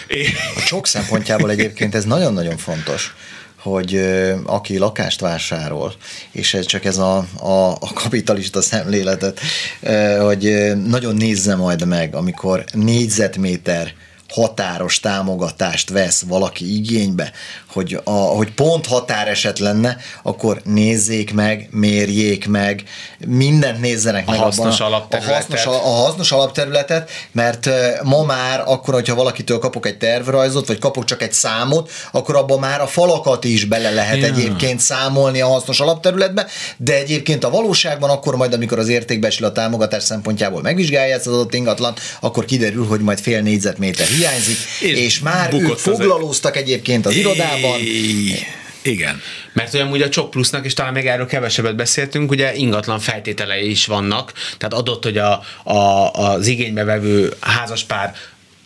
[0.55, 3.13] a csok szempontjából egyébként ez nagyon-nagyon fontos
[3.61, 4.01] hogy
[4.43, 5.93] aki lakást vásárol,
[6.31, 9.39] és ez csak ez a, a, a kapitalista szemléletet,
[10.19, 13.93] hogy nagyon nézze majd meg, amikor négyzetméter
[14.31, 17.31] határos támogatást vesz valaki igénybe,
[17.67, 22.83] hogy, a, hogy pont határeset lenne, akkor nézzék meg, mérjék meg,
[23.27, 27.69] mindent nézzenek a meg hasznos abban, a, hasznos, a hasznos alapterületet, mert
[28.03, 32.59] ma már akkor, hogyha valakitől kapok egy tervrajzot, vagy kapok csak egy számot, akkor abban
[32.59, 34.37] már a falakat is bele lehet yeah.
[34.37, 39.51] egyébként számolni a hasznos alapterületbe, de egyébként a valóságban akkor majd, amikor az értékbecsül a
[39.51, 44.97] támogatás szempontjából megvizsgálja ezt az adott ingatlan, akkor kiderül, hogy majd fél négyzetméter hiányzik, és,
[44.97, 47.79] és már ők foglalóztak egyébként az irodában.
[48.81, 49.21] Igen.
[49.53, 53.69] Mert olyan ugye a Csok Plusznak, és talán még erről kevesebbet beszéltünk, ugye ingatlan feltételei
[53.69, 58.15] is vannak, tehát adott, hogy a, a, az igénybe vevő házaspár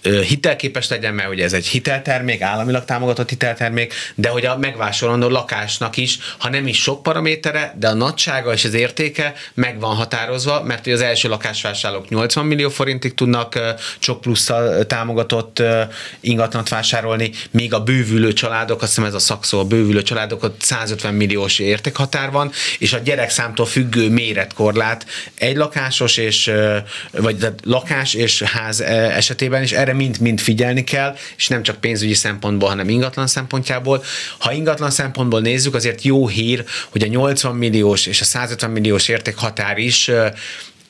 [0.04, 5.98] hitelképes legyen, mert ugye ez egy hiteltermék, államilag támogatott hiteltermék, de hogy a megvásárolandó lakásnak
[5.98, 10.64] is, ha nem is sok paramétere, de a nagysága és az értéke meg van határozva,
[10.64, 13.60] mert az első lakásvásárlók 80 millió forintig tudnak
[14.00, 15.64] csak plusszal támogatott
[16.20, 20.62] ingatlanat vásárolni, míg a bővülő családok, azt hiszem ez a szakszó, a bővülő családok, ott
[20.62, 26.52] 150 milliós értékhatár van, és a gyerekszámtól függő méretkorlát egy lakásos és
[27.12, 32.14] vagy lakás és ház esetében is erre erre mind-mind figyelni kell, és nem csak pénzügyi
[32.14, 34.04] szempontból, hanem ingatlan szempontjából.
[34.38, 39.08] Ha ingatlan szempontból nézzük, azért jó hír, hogy a 80 milliós és a 150 milliós
[39.08, 40.12] értékhatár is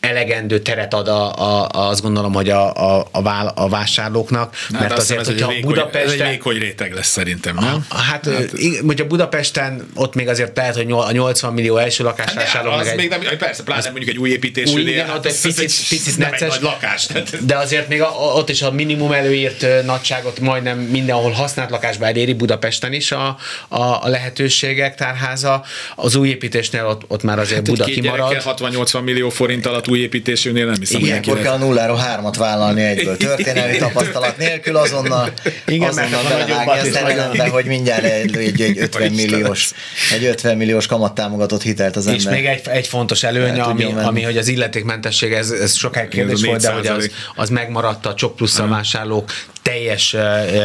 [0.04, 4.82] elegendő teret ad a, a, azt gondolom, hogy a, a, a, vál, a vásárlóknak, hát
[4.82, 6.02] mert azért, ez hogyha vékony, Budapesten...
[6.02, 7.86] Ez egy vékony réteg lesz szerintem, nem?
[7.90, 8.52] Hát, hát,
[8.86, 12.98] hogyha Budapesten ott még azért lehet, hogy a 80 millió első lakásvásárlók hát meg egy,
[12.98, 14.74] még nem, persze, pláne mondjuk egy új építésű.
[14.74, 17.08] Új, igen, ott egy picit, egy, picit necces, lakás.
[17.40, 22.34] De azért még a, ott is a minimum előírt nagyságot majdnem mindenhol használt lakásba eléri
[22.34, 23.38] Budapesten is a,
[23.68, 25.64] a, a lehetőségek tárháza.
[25.96, 28.42] Az új építésnél ott, ott már azért hát Buda kimarad.
[28.46, 33.18] 60-80 millió forint alatt új építésűnél nem hiszem, Ilyenkor kell a nulláról hármat vállalni egyből.
[33.18, 35.34] Történelmi tapasztalat nélkül azonnal,
[35.66, 39.72] Igen, azonnal belevágni a szerelembe, hogy mindjárt egy, egy, egy 50 milliós,
[40.14, 42.22] egy 50 milliós kamattámogatott hitelt az ember.
[42.22, 46.44] És még egy, egy fontos előny, ami, ami, hogy az illetékmentesség, ez, ez sokáig kérdés
[46.44, 49.32] volt, de hogy az, az megmaradt a csok plusz a vásárlók
[49.64, 50.16] teljes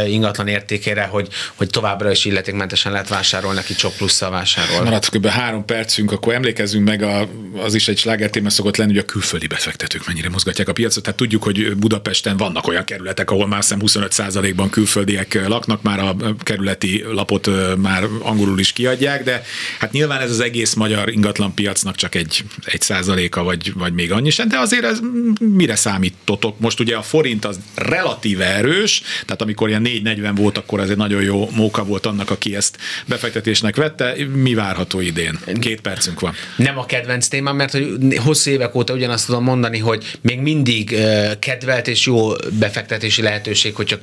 [0.07, 4.84] ingatlan értékére, hogy, hogy továbbra is illetékmentesen lehet vásárolni, neki csak plusszal vásárol.
[4.84, 5.26] Maradt kb.
[5.26, 9.46] három percünk, akkor emlékezzünk meg, a, az is egy slágertéma szokott lenni, hogy a külföldi
[9.46, 11.03] befektetők mennyire mozgatják a piacot.
[11.03, 16.16] Tehát tudjuk, hogy Budapesten vannak olyan kerületek, ahol már szem 25%-ban külföldiek laknak, már a
[16.42, 19.42] kerületi lapot már angolul is kiadják, de
[19.78, 24.12] hát nyilván ez az egész magyar ingatlan piacnak csak egy, egy százaléka, vagy, vagy még
[24.12, 24.99] annyi sem, de azért ez
[25.38, 26.59] mire számítotok?
[26.59, 30.91] Most ugye a forint az relatíve erős, erős, tehát amikor ilyen 4-40 volt, akkor ez
[30.91, 32.76] egy nagyon jó móka volt annak, aki ezt
[33.07, 34.14] befektetésnek vette.
[34.34, 35.39] Mi várható idén?
[35.61, 36.34] Két percünk van.
[36.57, 40.97] Nem a kedvenc témám, mert hogy hosszú évek óta ugyanazt tudom mondani, hogy még mindig
[41.39, 44.01] kedvelt és jó befektetési lehetőség, hogy csak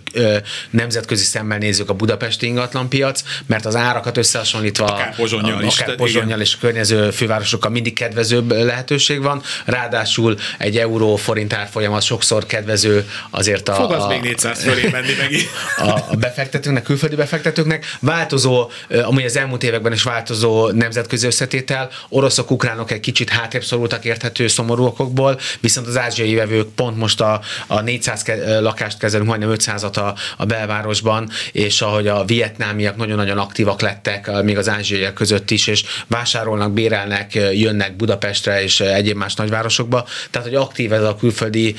[0.70, 6.54] nemzetközi szemmel nézzük a budapesti ingatlanpiac, mert az árakat összehasonlítva akár Pozsonyjal, akár Pozsonyjal és
[6.54, 9.42] a környező fővárosokkal mindig kedvezőbb lehetőség van.
[9.66, 13.74] Ráadásul egy euró forint árfolyam az sokszor kedvező azért a...
[13.74, 15.50] Fogadsz a, még 400 fölé menni megint.
[15.78, 18.70] A, a befektetőknek, külföldi befektetőknek változó,
[19.04, 24.48] amúgy az elmúlt években is változó nemzetközi összetétel, oroszok, ukránok egy kicsit hátrébb szorultak érthető
[24.48, 29.54] szomorú okokból, viszont az ázsiai vevők pont most a, a 400 ke- lakást kezelünk, majdnem
[29.54, 35.52] 500-at a, a belvárosban, és ahogy a vietnámiak nagyon-nagyon aktívak lettek, még az ázsiaiak között
[35.52, 40.08] is, és vásárolnak, bérelnek, jönnek Budapestre és egyéb más nagyvárosokba.
[40.32, 41.76] Tehát, hogy aktív ez a külföldi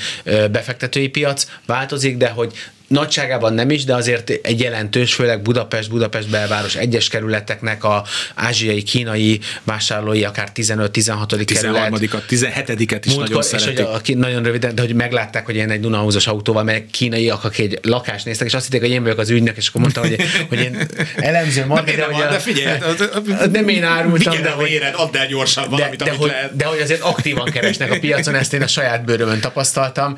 [0.51, 2.53] befektetői piac, változik, de hogy
[2.87, 8.03] nagyságában nem is, de azért egy jelentős, főleg Budapest, Budapest belváros egyes kerületeknek a
[8.35, 11.25] ázsiai, kínai vásárlói akár 15-16.
[11.27, 11.45] kerület.
[11.45, 11.93] 13
[12.29, 13.79] 17-et is Múltkor, nagyon szeretik.
[13.79, 17.43] És hogy a, nagyon röviden, de hogy meglátták, hogy én egy Dunahúzos autóval megyek, kínaiak,
[17.43, 20.03] akik egy lakást néztek, és azt hitték, hogy én vagyok az ügynök, és akkor mondtam,
[20.03, 22.07] hogy, hogy én elemző marketing.
[22.07, 22.77] De, de, de figyelj,
[23.51, 26.55] nem én árultam, de hogy, éred, add el gyorsan valamit, de, de, hogy, lehet.
[26.55, 30.15] de hogy azért aktívan keresnek a piacon, ezt én a saját bőrömön tapasztaltam,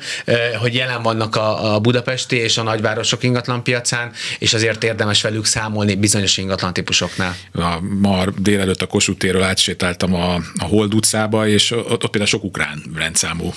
[0.60, 5.94] hogy jelen vannak a, a budapesti és a nagyvárosok ingatlanpiacán, és azért érdemes velük számolni
[5.94, 7.36] bizonyos ingatlan típusoknál.
[7.52, 12.26] A, ma délelőtt a Kossuth térről átsétáltam a, a Hold utcába, és ott, ott például
[12.26, 13.52] sok ukrán rendszámú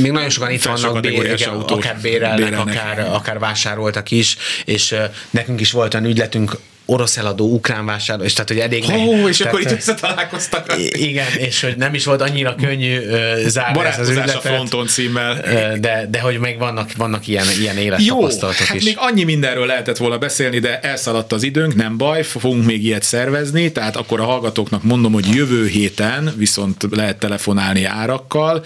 [0.00, 2.76] még nagyon sokan itt vannak, bér, igen, akár bérelnek, bérelnek.
[2.76, 4.94] akár, akár vásároltak is, és
[5.30, 6.56] nekünk is volt olyan ügyletünk,
[6.86, 8.84] orosz eladó, ukrán vásárló, és tehát, hogy elég...
[9.06, 10.74] Ó, és tehát, akkor itt összetalálkoztak.
[10.92, 14.34] Igen, és hogy nem is volt annyira könnyű uh, zárni ezt az ügyletet.
[14.34, 15.40] a fronton címmel.
[15.80, 18.84] De, de hogy meg vannak, vannak ilyen, ilyen élettapasztalatok hát is.
[18.84, 23.02] még annyi mindenről lehetett volna beszélni, de elszaladt az időnk, nem baj, fogunk még ilyet
[23.02, 28.64] szervezni, tehát akkor a hallgatóknak mondom, hogy jövő héten viszont lehet telefonálni árakkal.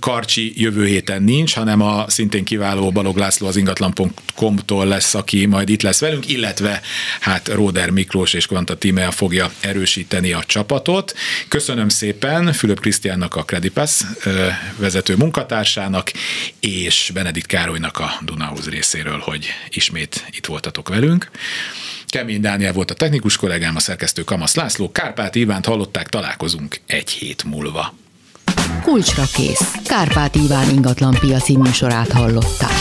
[0.00, 5.68] Karcsi jövő héten nincs, hanem a szintén kiváló Balog László az ingatlan.com-tól lesz, aki majd
[5.68, 6.80] itt lesz velünk, illetve
[7.20, 11.14] hát Róder Miklós és Kvanta Tímea fogja erősíteni a csapatot.
[11.48, 14.02] Köszönöm szépen Fülöp Krisztiánnak a Credipass
[14.76, 16.12] vezető munkatársának,
[16.60, 21.30] és Benedikt Károlynak a Dunahoz részéről, hogy ismét itt voltatok velünk.
[22.06, 27.10] Kemény Dániel volt a technikus kollégám, a szerkesztő Kamasz László, Kárpát Ivánt hallották, találkozunk egy
[27.10, 27.94] hét múlva.
[28.82, 29.72] Kulcsra kész.
[29.84, 32.76] Kárpát Iván ingatlan piaci műsorát hallották.